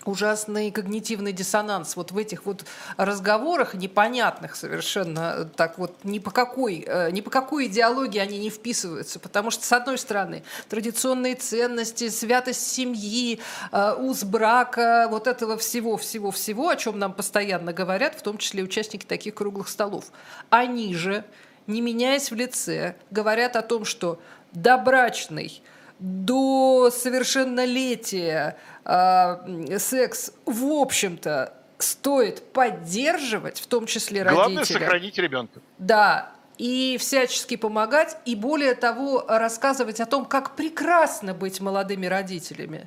ужасный 0.05 0.71
когнитивный 0.71 1.33
диссонанс 1.33 1.97
вот 1.97 2.13
в 2.13 2.19
этих 2.19 2.47
вот 2.47 2.65
разговорах 2.97 3.75
непонятных 3.75 4.57
совершенно 4.57 5.45
так 5.57 5.79
вот 5.79 5.93
ни 6.05 6.19
по 6.19 6.31
какой 6.31 6.85
э, 6.87 7.11
ни 7.11 7.21
по 7.21 7.31
какой 7.31 7.67
идеологии 7.67 8.19
они 8.19 8.39
не 8.39 8.51
вписываются. 8.51 9.19
Потому 9.19 9.51
что 9.51 9.65
с 9.65 9.73
одной 9.73 9.99
стороны 9.99 10.43
традиционные 10.69 11.35
ценности 11.35 12.09
святость 12.09 12.67
семьи 12.67 13.41
э, 13.73 13.95
уз 13.99 14.25
брака 14.25 15.09
вот 15.11 15.27
этого 15.27 15.57
всего 15.57 15.97
всего 15.97 16.31
всего 16.31 16.69
о 16.69 16.77
чем 16.77 16.99
нам 16.99 17.13
постоянно 17.13 17.73
говорят 17.73 18.15
в 18.15 18.23
том 18.23 18.39
числе 18.39 18.63
участники 18.63 19.05
таких 19.05 19.35
круглых 19.35 19.69
столов. 19.69 20.07
Они 20.51 20.95
же 20.95 21.25
не 21.67 21.81
меняясь 21.81 22.31
в 22.31 22.35
лице 22.35 22.97
говорят 23.11 23.57
о 23.57 23.63
том 23.63 23.85
что 23.85 24.21
добрачный 24.53 25.63
до 26.05 26.91
совершеннолетия 26.91 28.59
э, 28.85 29.79
секс, 29.79 30.33
в 30.45 30.67
общем-то, 30.67 31.55
стоит 31.79 32.43
поддерживать, 32.53 33.59
в 33.59 33.67
том 33.67 33.87
числе 33.87 34.23
родителя. 34.23 34.45
Главное 34.45 34.65
сохранить 34.65 35.17
ребенка. 35.17 35.61
Да, 35.79 36.33
и 36.59 36.99
всячески 37.01 37.57
помогать, 37.57 38.19
и 38.27 38.37
более 38.37 38.75
того, 38.75 39.25
рассказывать 39.27 39.99
о 40.01 40.07
том, 40.07 40.27
как 40.27 40.57
прекрасно 40.57 41.33
быть 41.33 41.63
молодыми 41.63 42.05
родителями. 42.05 42.87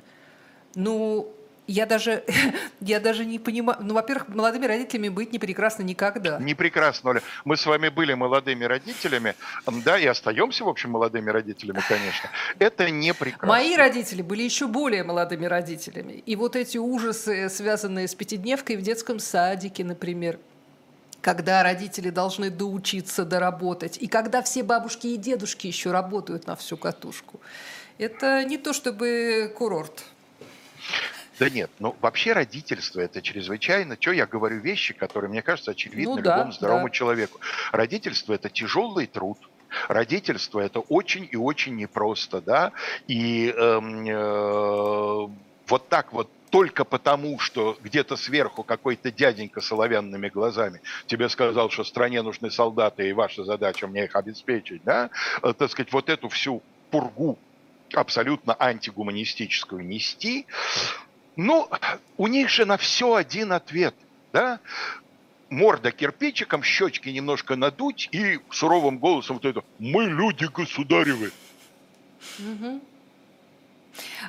Ну, 0.76 1.32
я 1.68 1.86
даже, 1.86 2.24
я 2.80 2.98
даже 2.98 3.24
не 3.24 3.38
понимаю. 3.38 3.78
Ну, 3.82 3.94
во-первых, 3.94 4.28
молодыми 4.28 4.66
родителями 4.66 5.10
быть 5.10 5.32
не 5.32 5.38
прекрасно 5.38 5.82
никогда. 5.82 6.38
Не 6.38 6.54
прекрасно, 6.54 7.10
Оля. 7.10 7.22
Мы 7.44 7.56
с 7.56 7.66
вами 7.66 7.90
были 7.90 8.14
молодыми 8.14 8.64
родителями, 8.64 9.36
да, 9.84 9.98
и 9.98 10.06
остаемся, 10.06 10.64
в 10.64 10.68
общем, 10.68 10.90
молодыми 10.90 11.30
родителями, 11.30 11.80
конечно. 11.86 12.30
Это 12.58 12.90
не 12.90 13.14
прекрасно. 13.14 13.48
Мои 13.48 13.76
родители 13.76 14.22
были 14.22 14.42
еще 14.42 14.66
более 14.66 15.04
молодыми 15.04 15.44
родителями. 15.44 16.22
И 16.26 16.34
вот 16.36 16.56
эти 16.56 16.78
ужасы, 16.78 17.48
связанные 17.50 18.08
с 18.08 18.14
пятидневкой 18.14 18.76
в 18.76 18.82
детском 18.82 19.18
садике, 19.18 19.84
например, 19.84 20.38
когда 21.20 21.62
родители 21.62 22.08
должны 22.08 22.48
доучиться, 22.48 23.26
доработать, 23.26 23.98
и 23.98 24.06
когда 24.06 24.42
все 24.42 24.62
бабушки 24.62 25.08
и 25.08 25.16
дедушки 25.18 25.66
еще 25.66 25.90
работают 25.90 26.46
на 26.46 26.56
всю 26.56 26.78
катушку. 26.78 27.40
Это 27.98 28.44
не 28.44 28.56
то 28.56 28.72
чтобы 28.72 29.52
курорт. 29.58 30.04
Да 31.38 31.48
нет, 31.48 31.70
ну 31.78 31.96
вообще 32.00 32.32
родительство 32.32 33.00
это 33.00 33.22
чрезвычайно, 33.22 33.96
что 33.98 34.12
я 34.12 34.26
говорю 34.26 34.60
вещи, 34.60 34.94
которые, 34.94 35.30
мне 35.30 35.42
кажется, 35.42 35.70
очевидны 35.70 36.16
Ну 36.16 36.22
да, 36.22 36.36
любому 36.36 36.52
здоровому 36.52 36.88
да. 36.88 36.92
человеку. 36.92 37.40
Родительство 37.72 38.32
это 38.32 38.50
тяжелый 38.50 39.06
труд. 39.06 39.38
Родительство 39.88 40.60
это 40.60 40.80
очень 40.80 41.28
и 41.30 41.36
очень 41.36 41.76
непросто, 41.76 42.40
да, 42.40 42.72
и 43.06 43.50
эм, 43.54 44.06
э, 44.06 45.28
вот 45.66 45.88
так 45.90 46.12
вот 46.14 46.30
только 46.48 46.84
потому, 46.84 47.38
что 47.38 47.76
где-то 47.82 48.16
сверху 48.16 48.62
какой-то 48.62 49.10
дяденька 49.12 49.60
с 49.60 49.70
оловянными 49.70 50.30
глазами 50.30 50.80
тебе 51.06 51.28
сказал, 51.28 51.68
что 51.68 51.84
стране 51.84 52.22
нужны 52.22 52.50
солдаты, 52.50 53.08
и 53.08 53.12
ваша 53.12 53.44
задача 53.44 53.86
мне 53.86 54.04
их 54.04 54.16
обеспечить, 54.16 54.82
да, 54.84 55.10
э, 55.42 55.52
так 55.52 55.70
сказать, 55.70 55.92
вот 55.92 56.08
эту 56.08 56.30
всю 56.30 56.62
пургу 56.90 57.38
абсолютно 57.94 58.56
антигуманистическую 58.58 59.84
нести, 59.84 60.46
ну, 61.38 61.70
у 62.16 62.26
них 62.26 62.50
же 62.50 62.66
на 62.66 62.76
все 62.76 63.14
один 63.14 63.52
ответ, 63.52 63.94
да? 64.32 64.58
Морда 65.50 65.92
кирпичиком, 65.92 66.64
щечки 66.64 67.08
немножко 67.08 67.54
надуть 67.54 68.08
и 68.10 68.40
суровым 68.50 68.98
голосом 68.98 69.36
вот 69.36 69.44
это 69.44 69.62
«Мы 69.78 70.06
люди 70.06 70.46
государевы». 70.46 71.30
М, 72.40 72.82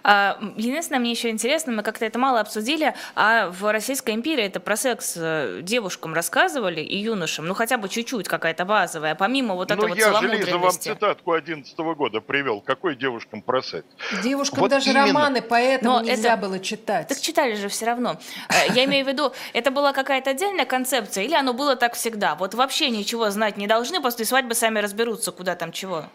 единственное, 0.03 0.99
мне 0.99 1.11
еще 1.11 1.29
интересно, 1.29 1.71
мы 1.71 1.83
как-то 1.83 2.05
это 2.05 2.19
мало 2.19 2.39
обсудили, 2.39 2.93
а 3.15 3.49
в 3.49 3.71
Российской 3.71 4.13
империи 4.15 4.43
это 4.43 4.59
про 4.59 4.75
секс 4.75 5.13
э, 5.17 5.59
девушкам 5.63 6.13
рассказывали 6.13 6.81
и 6.81 6.97
юношам, 6.97 7.45
ну 7.45 7.53
хотя 7.53 7.77
бы 7.77 7.89
чуть-чуть 7.89 8.27
какая-то 8.27 8.65
базовая, 8.65 9.15
помимо 9.15 9.55
вот 9.55 9.71
этой 9.71 9.81
ну, 9.81 9.87
вот 9.89 9.97
я 9.97 10.13
же, 10.13 10.27
Лиза, 10.27 10.57
вам 10.57 10.71
цитатку 10.71 11.33
11 11.33 11.77
года 11.77 12.21
привел. 12.21 12.61
Какой 12.61 12.95
девушкам 12.95 13.41
про 13.41 13.61
секс? 13.61 13.85
Девушкам 14.23 14.59
Вот 14.59 14.69
даже 14.71 14.89
именно. 14.91 15.05
романы 15.07 15.41
поэтому 15.41 15.93
Но 15.95 16.01
нельзя 16.01 16.33
это- 16.33 16.41
было 16.41 16.59
читать. 16.59 17.07
Так 17.07 17.19
читали 17.19 17.55
же 17.55 17.67
все 17.69 17.85
равно. 17.85 18.17
Э, 18.49 18.71
Я 18.73 18.85
имею 18.85 19.05
в 19.05 19.07
виду, 19.07 19.33
это 19.53 19.71
была 19.71 19.93
какая-то 19.93 20.31
отдельная 20.31 20.65
концепция, 20.65 21.23
или 21.23 21.33
оно 21.35 21.53
было 21.53 21.75
так 21.75 21.93
всегда? 21.95 22.35
Вот 22.35 22.53
вообще 22.53 22.89
ничего 22.89 23.29
знать 23.29 23.57
не 23.57 23.67
должны, 23.67 24.01
после 24.01 24.25
свадьбы 24.25 24.53
сами 24.55 24.79
разберутся, 24.79 25.31
куда 25.31 25.55
там 25.55 25.71
чего. 25.71 26.05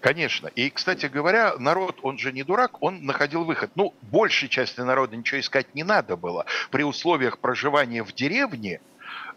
Конечно. 0.00 0.46
И, 0.48 0.70
кстати 0.70 1.06
говоря, 1.06 1.56
народ, 1.58 1.98
он 2.02 2.18
же 2.18 2.32
не 2.32 2.44
дурак, 2.44 2.82
он 2.82 3.04
находил 3.04 3.44
выход. 3.44 3.70
Ну, 3.74 3.94
большей 4.02 4.48
части 4.48 4.80
народа 4.80 5.16
ничего 5.16 5.40
искать 5.40 5.74
не 5.74 5.82
надо 5.82 6.16
было. 6.16 6.46
При 6.70 6.84
условиях 6.84 7.38
проживания 7.38 8.04
в 8.04 8.12
деревне 8.12 8.80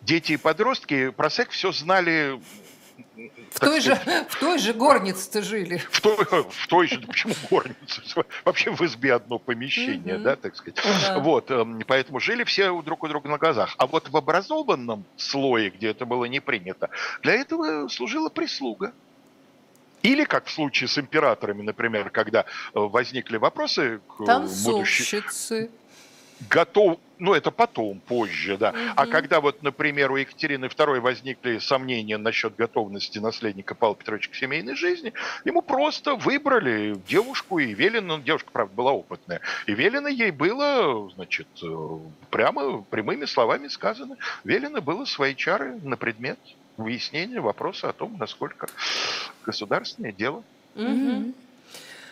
дети 0.02 0.34
и 0.34 0.38
подростки 0.38 1.10
про 1.10 1.30
секс 1.30 1.56
все 1.56 1.72
знали 1.72 2.40
в, 3.52 3.60
той 3.60 3.82
же, 3.82 3.96
в 4.30 4.40
той 4.40 4.60
же 4.60 4.74
горнице 4.74 5.42
жили. 5.42 5.78
в 5.78 6.02
той, 6.02 6.16
в 6.16 6.68
той 6.68 6.88
же, 6.88 7.00
почему 7.02 7.34
горница? 7.50 8.02
Вообще 8.46 8.72
в 8.72 8.82
избе 8.82 9.14
одно 9.14 9.40
помещение, 9.40 10.18
да, 10.18 10.36
так 10.36 10.56
сказать. 10.56 10.80
Да. 10.84 11.20
Вот, 11.20 11.52
эм, 11.52 11.82
поэтому 11.88 12.20
жили 12.20 12.44
все 12.44 12.82
друг 12.82 13.04
у 13.04 13.08
друга 13.08 13.30
на 13.30 13.38
глазах. 13.38 13.76
А 13.78 13.88
вот 13.88 14.10
в 14.10 14.18
образованном 14.18 15.06
слое, 15.18 15.70
где 15.70 15.90
это 15.90 16.06
было 16.06 16.26
не 16.26 16.40
принято, 16.40 16.90
для 17.22 17.34
этого 17.34 17.88
служила 17.88 18.30
прислуга. 18.30 18.94
Или, 20.04 20.24
как 20.24 20.46
в 20.46 20.52
случае 20.52 20.88
с 20.88 20.98
императорами, 20.98 21.62
например, 21.62 22.10
когда 22.10 22.42
э, 22.42 22.44
возникли 22.74 23.38
вопросы 23.38 24.00
к 24.08 24.22
э, 24.22 24.26
будущей 24.26 24.26
Танцовщицы. 24.26 25.72
готов, 26.50 27.00
ну 27.20 27.34
это 27.34 27.52
потом, 27.52 28.00
позже, 28.00 28.58
да. 28.58 28.74
А 28.96 29.06
когда 29.06 29.42
вот, 29.42 29.62
например, 29.62 30.12
у 30.12 30.16
Екатерины 30.16 30.66
II 30.66 31.00
возникли 31.00 31.60
сомнения 31.60 32.18
насчет 32.18 32.56
готовности 32.56 33.20
наследника 33.20 33.76
Павла 33.76 33.96
Петровича 33.96 34.32
к 34.32 34.36
семейной 34.36 34.76
жизни, 34.76 35.14
ему 35.46 35.62
просто 35.62 36.16
выбрали 36.16 36.96
девушку 37.08 37.60
и 37.60 37.74
велено, 37.74 38.18
ну, 38.18 38.24
девушка, 38.24 38.50
правда, 38.52 38.76
была 38.76 38.92
опытная, 38.92 39.42
и 39.68 39.74
велено 39.74 40.08
ей 40.08 40.32
было, 40.32 41.12
значит, 41.12 41.48
э, 41.64 42.00
прямо 42.32 42.82
прямыми 42.82 43.26
словами 43.26 43.68
сказано, 43.68 44.18
велено 44.44 44.82
было 44.82 45.06
свои 45.06 45.36
чары 45.36 45.76
на 45.84 45.98
предмет 45.98 46.40
выяснения 46.78 47.40
вопроса 47.40 47.90
о 47.90 47.94
том, 47.94 48.18
насколько 48.18 48.68
государственное 49.46 50.12
дело. 50.12 50.44
Мгм. 50.76 51.34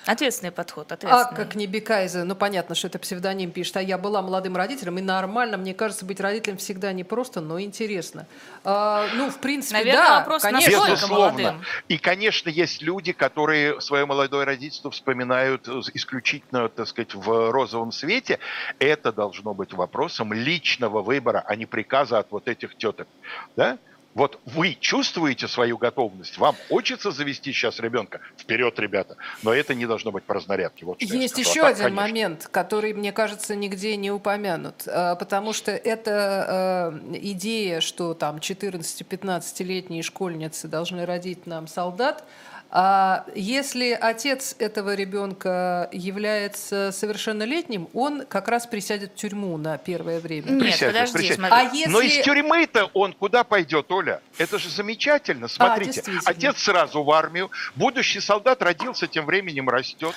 Ответственный 0.06 0.52
подход, 0.52 0.92
А 0.92 0.96
ответственный. 0.96 1.36
как 1.36 1.56
не 1.56 1.68
Бекайза, 1.68 2.24
ну 2.24 2.34
понятно, 2.34 2.74
что 2.74 2.88
это 2.88 2.98
псевдоним 2.98 3.52
пишет, 3.52 3.78
а 3.78 3.82
я 3.82 3.98
была 3.98 4.24
молодым 4.24 4.56
родителем, 4.56 4.98
и 4.98 5.02
нормально, 5.02 5.58
мне 5.58 5.76
кажется, 5.76 6.04
быть 6.04 6.20
родителем 6.20 6.58
всегда 6.58 6.94
не 6.94 7.04
просто, 7.04 7.42
но 7.42 7.62
интересно. 7.62 8.26
А, 8.64 9.08
ну, 9.14 9.30
в 9.30 9.38
принципе, 9.38 9.78
Наверное, 9.78 10.02
да, 10.02 10.20
вопрос, 10.20 10.42
конечно. 10.42 10.88
Безусловно. 10.88 11.16
молодым? 11.16 11.62
И, 11.90 11.98
конечно, 12.00 12.50
есть 12.50 12.82
люди, 12.82 13.12
которые 13.12 13.82
свое 13.82 14.06
молодое 14.08 14.46
родительство 14.46 14.90
вспоминают 14.90 15.68
исключительно, 15.68 16.70
так 16.70 16.88
сказать, 16.88 17.14
в 17.14 17.52
розовом 17.52 17.92
свете. 17.92 18.40
Это 18.80 19.12
должно 19.12 19.54
быть 19.54 19.74
вопросом 19.74 20.34
личного 20.34 21.02
выбора, 21.04 21.44
а 21.46 21.56
не 21.56 21.68
приказа 21.68 22.18
от 22.18 22.32
вот 22.32 22.48
этих 22.48 22.76
теток. 22.78 23.08
Да? 23.56 23.78
Вот 24.16 24.40
вы 24.46 24.76
чувствуете 24.80 25.48
свою 25.48 25.78
готовность, 25.78 26.38
вам 26.38 26.56
хочется 26.68 27.12
завести 27.12 27.54
сейчас 27.54 27.80
ребенка, 27.80 28.22
вперед, 28.38 28.78
ребята. 28.80 29.18
Но 29.44 29.54
это 29.54 29.76
не 29.76 29.86
должно 29.86 30.12
быть 30.12 30.24
по 30.24 30.34
разнарядке. 30.34 30.86
Вот 30.86 31.02
Есть 31.02 31.34
скажу. 31.34 31.50
А 31.50 31.52
еще 31.52 31.62
так, 31.62 31.72
один 31.72 31.84
конечно. 31.84 32.02
момент, 32.02 32.48
который, 32.52 32.94
мне 32.94 33.12
кажется, 33.12 33.56
нигде 33.56 33.96
не 33.96 34.12
упомянут, 34.12 34.88
а, 34.88 35.16
потому 35.16 35.54
что 35.54 35.72
это 35.72 36.92
э, 37.12 37.18
идея, 37.18 37.82
что 37.82 38.14
там 38.14 38.38
14-15-летние 38.38 40.02
школьницы 40.02 40.68
должны 40.68 41.06
родить 41.06 41.46
нам 41.46 41.68
солдат. 41.68 42.24
А 42.72 43.26
если 43.34 43.98
отец 44.00 44.56
этого 44.60 44.94
ребенка 44.94 45.90
является 45.92 46.92
совершеннолетним, 46.92 47.90
он 47.94 48.26
как 48.28 48.48
раз 48.48 48.68
присядет 48.68 49.14
в 49.14 49.16
тюрьму 49.16 49.58
на 49.58 49.78
первое 49.80 50.20
время. 50.20 50.52
Нет, 50.52 50.60
Присядет, 50.60 50.94
подожди, 50.94 51.14
присядет. 51.18 51.36
смотри. 51.38 51.56
А 51.58 51.62
если... 51.74 51.90
Но 51.92 52.02
из 52.02 52.24
тюрьмы-то 52.24 52.86
он 52.94 53.14
куда 53.14 53.44
пойдет, 53.44 53.92
Оля? 53.92 54.22
Это 54.38 54.60
же 54.60 54.70
замечательно. 54.70 55.48
Смотрите, 55.48 55.94
действительно. 55.94 56.22
отец 56.26 56.60
сразу 56.62 57.04
в 57.04 57.12
армию, 57.12 57.50
будущий 57.76 58.20
солдат 58.20 58.62
родился, 58.62 59.08
тем 59.08 59.26
временем 59.26 59.68
растет. 59.68 60.14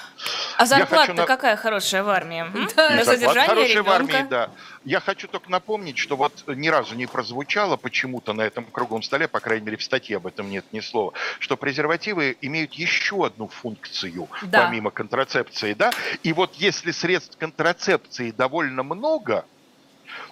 А 0.59 0.67
зарплата 0.67 1.15
на- 1.15 1.25
какая 1.25 1.57
хорошая 1.57 2.03
в 2.03 2.11
армии? 2.11 2.45
Да. 2.77 2.91
На 2.91 3.05
содержание 3.05 3.49
хорошая 3.49 3.83
в 3.83 3.89
армии, 3.91 4.13
ребенка? 4.13 4.29
да. 4.31 4.51
Я 4.85 5.01
хочу 5.01 5.29
только 5.29 5.51
напомнить, 5.51 5.97
что 5.99 6.17
вот 6.17 6.45
ни 6.49 6.69
разу 6.69 6.95
не 6.97 7.07
прозвучало 7.07 7.77
почему-то 7.77 8.33
на 8.33 8.43
этом 8.43 8.65
круглом 8.65 9.03
столе, 9.03 9.29
по 9.29 9.41
крайней 9.41 9.65
мере 9.67 9.77
в 9.77 9.83
статье 9.83 10.17
об 10.17 10.27
этом 10.27 10.51
нет 10.51 10.65
ни 10.73 10.81
слова, 10.81 11.13
что 11.39 11.57
презервативы 11.57 12.37
имеют 12.41 12.73
еще 12.75 13.25
одну 13.27 13.49
функцию, 13.49 14.29
Да. 14.43 14.65
помимо 14.67 14.91
контрацепции, 14.91 15.75
да. 15.75 15.93
И 16.23 16.33
вот 16.33 16.55
если 16.55 16.91
средств 16.91 17.37
контрацепции 17.39 18.33
довольно 18.33 18.83
много, 18.83 19.45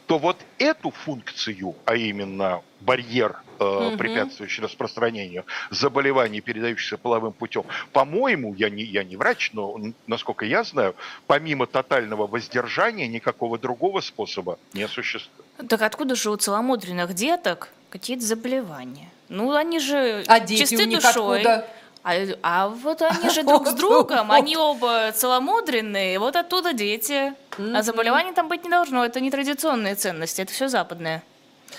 то 0.07 0.19
вот 0.19 0.37
эту 0.59 0.91
функцию, 0.91 1.77
а 1.85 1.95
именно 1.95 2.63
барьер 2.81 3.37
э, 3.61 3.97
препятствующие 3.97 4.65
распространению 4.65 5.45
заболеваний, 5.71 6.41
передающихся 6.41 6.97
половым 6.97 7.33
путем. 7.33 7.65
По-моему, 7.93 8.55
я 8.55 8.71
не, 8.71 8.83
я 8.83 9.05
не 9.05 9.17
врач, 9.17 9.51
но 9.53 9.79
насколько 10.07 10.45
я 10.45 10.65
знаю, 10.65 10.95
помимо 11.27 11.67
тотального 11.67 12.27
воздержания 12.27 13.07
никакого 13.07 13.59
другого 13.59 14.01
способа 14.01 14.59
не 14.73 14.89
существует. 14.89 15.47
Так 15.69 15.83
откуда 15.83 16.15
же 16.15 16.31
у 16.31 16.37
целомудренных 16.37 17.15
деток 17.15 17.69
какие-то 17.91 18.25
заболевания? 18.25 19.11
Ну, 19.29 19.55
они 19.55 19.79
же 19.79 20.25
А 20.27 20.41
дети 20.41 20.61
чисты 20.61 20.85
у 20.85 20.87
них 20.87 21.03
душой. 21.03 21.41
откуда? 21.41 21.67
А, 22.03 22.15
а 22.43 22.69
вот 22.69 23.03
они 23.03 23.31
же 23.35 23.43
друг 23.43 23.67
с 23.69 23.75
другом, 23.75 24.33
они 24.33 24.57
оба 24.57 25.13
целомудренные, 25.13 26.19
вот 26.19 26.37
оттуда 26.37 26.73
дети. 26.73 27.35
А 27.59 27.83
заболеваний 27.83 28.33
там 28.33 28.49
быть 28.49 28.65
не 28.65 28.71
должно, 28.71 29.05
это 29.05 29.21
не 29.21 29.31
традиционные 29.31 29.95
ценности, 29.95 30.41
это 30.41 30.53
все 30.53 30.69
западное. 30.69 31.23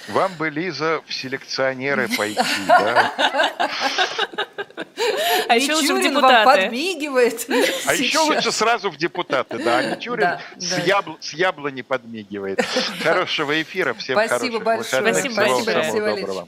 Вам 0.10 0.34
бы, 0.34 0.50
Лиза, 0.50 1.02
в 1.08 1.14
селекционеры 1.14 2.08
пойти, 2.18 2.42
да? 2.68 3.12
А 5.48 5.56
еще 5.56 5.74
лучше 5.76 5.94
в 5.96 6.02
депутаты. 6.02 6.46
подмигивает. 6.46 7.46
А 7.86 7.94
еще 7.94 8.20
лучше 8.20 8.52
сразу 8.52 8.90
в 8.90 8.98
депутаты, 8.98 9.58
да. 9.58 9.78
А 9.80 9.84
Мичурин 9.84 10.22
Да, 10.22 10.42
с, 10.58 10.70
да. 10.70 10.78
ябл- 10.82 11.18
с 11.20 11.34
яблони 11.34 11.82
подмигивает. 11.82 12.60
Хорошего 13.04 13.62
эфира, 13.62 13.94
всем 13.94 14.16
Спасибо 14.18 14.60
хороших 14.60 14.64
большое. 14.64 15.02
выходных. 15.02 15.34
Спасибо 15.34 15.84
Всего 15.84 16.06
большое. 16.16 16.48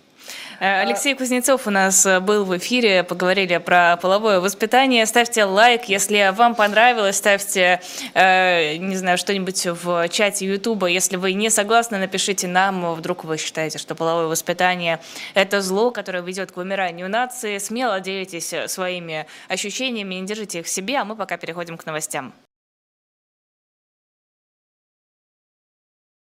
Самого 0.64 0.74
Спасибо, 0.74 0.82
Алексей. 0.82 1.14
Э, 1.14 1.16
Кузнецов 1.16 1.68
у 1.68 1.70
нас 1.70 2.06
э, 2.06 2.20
был 2.20 2.46
в 2.46 2.58
эфире, 2.58 3.04
поговорили 3.04 3.58
про 3.58 3.98
половое 3.98 4.40
воспитание. 4.40 5.06
Ставьте 5.06 5.44
лайк, 5.44 5.86
если 5.86 6.34
вам 6.36 6.56
понравилось, 6.56 7.18
ставьте, 7.18 7.82
э, 8.14 8.78
не 8.78 8.96
знаю, 8.96 9.18
что-нибудь 9.18 9.66
в 9.66 10.08
чате 10.10 10.46
Ютуба. 10.46 10.88
Если 10.88 11.18
вы 11.18 11.34
не 11.34 11.50
согласны, 11.50 11.98
напишите 11.98 12.48
нам, 12.48 12.94
вдруг 12.94 13.24
вы 13.24 13.38
считаете, 13.38 13.78
что 13.78 13.96
половое 13.96 14.28
воспитание– 14.28 15.00
это 15.34 15.62
зло, 15.62 15.92
которое 15.92 16.24
ведет 16.24 16.52
к 16.52 16.58
вымиранию 16.58 17.10
нации. 17.10 17.58
Смело 17.58 18.00
делитесь 18.00 18.54
э, 18.54 18.68
своими 18.68 19.26
ощущениями, 19.50 20.16
не 20.16 20.26
держите 20.26 20.60
их 20.60 20.66
в 20.66 20.70
себе, 20.70 20.98
а 20.98 21.06
мы 21.06 21.16
пока 21.16 21.38
переходим 21.38 21.78
к 21.78 21.86
новостям. 21.86 22.34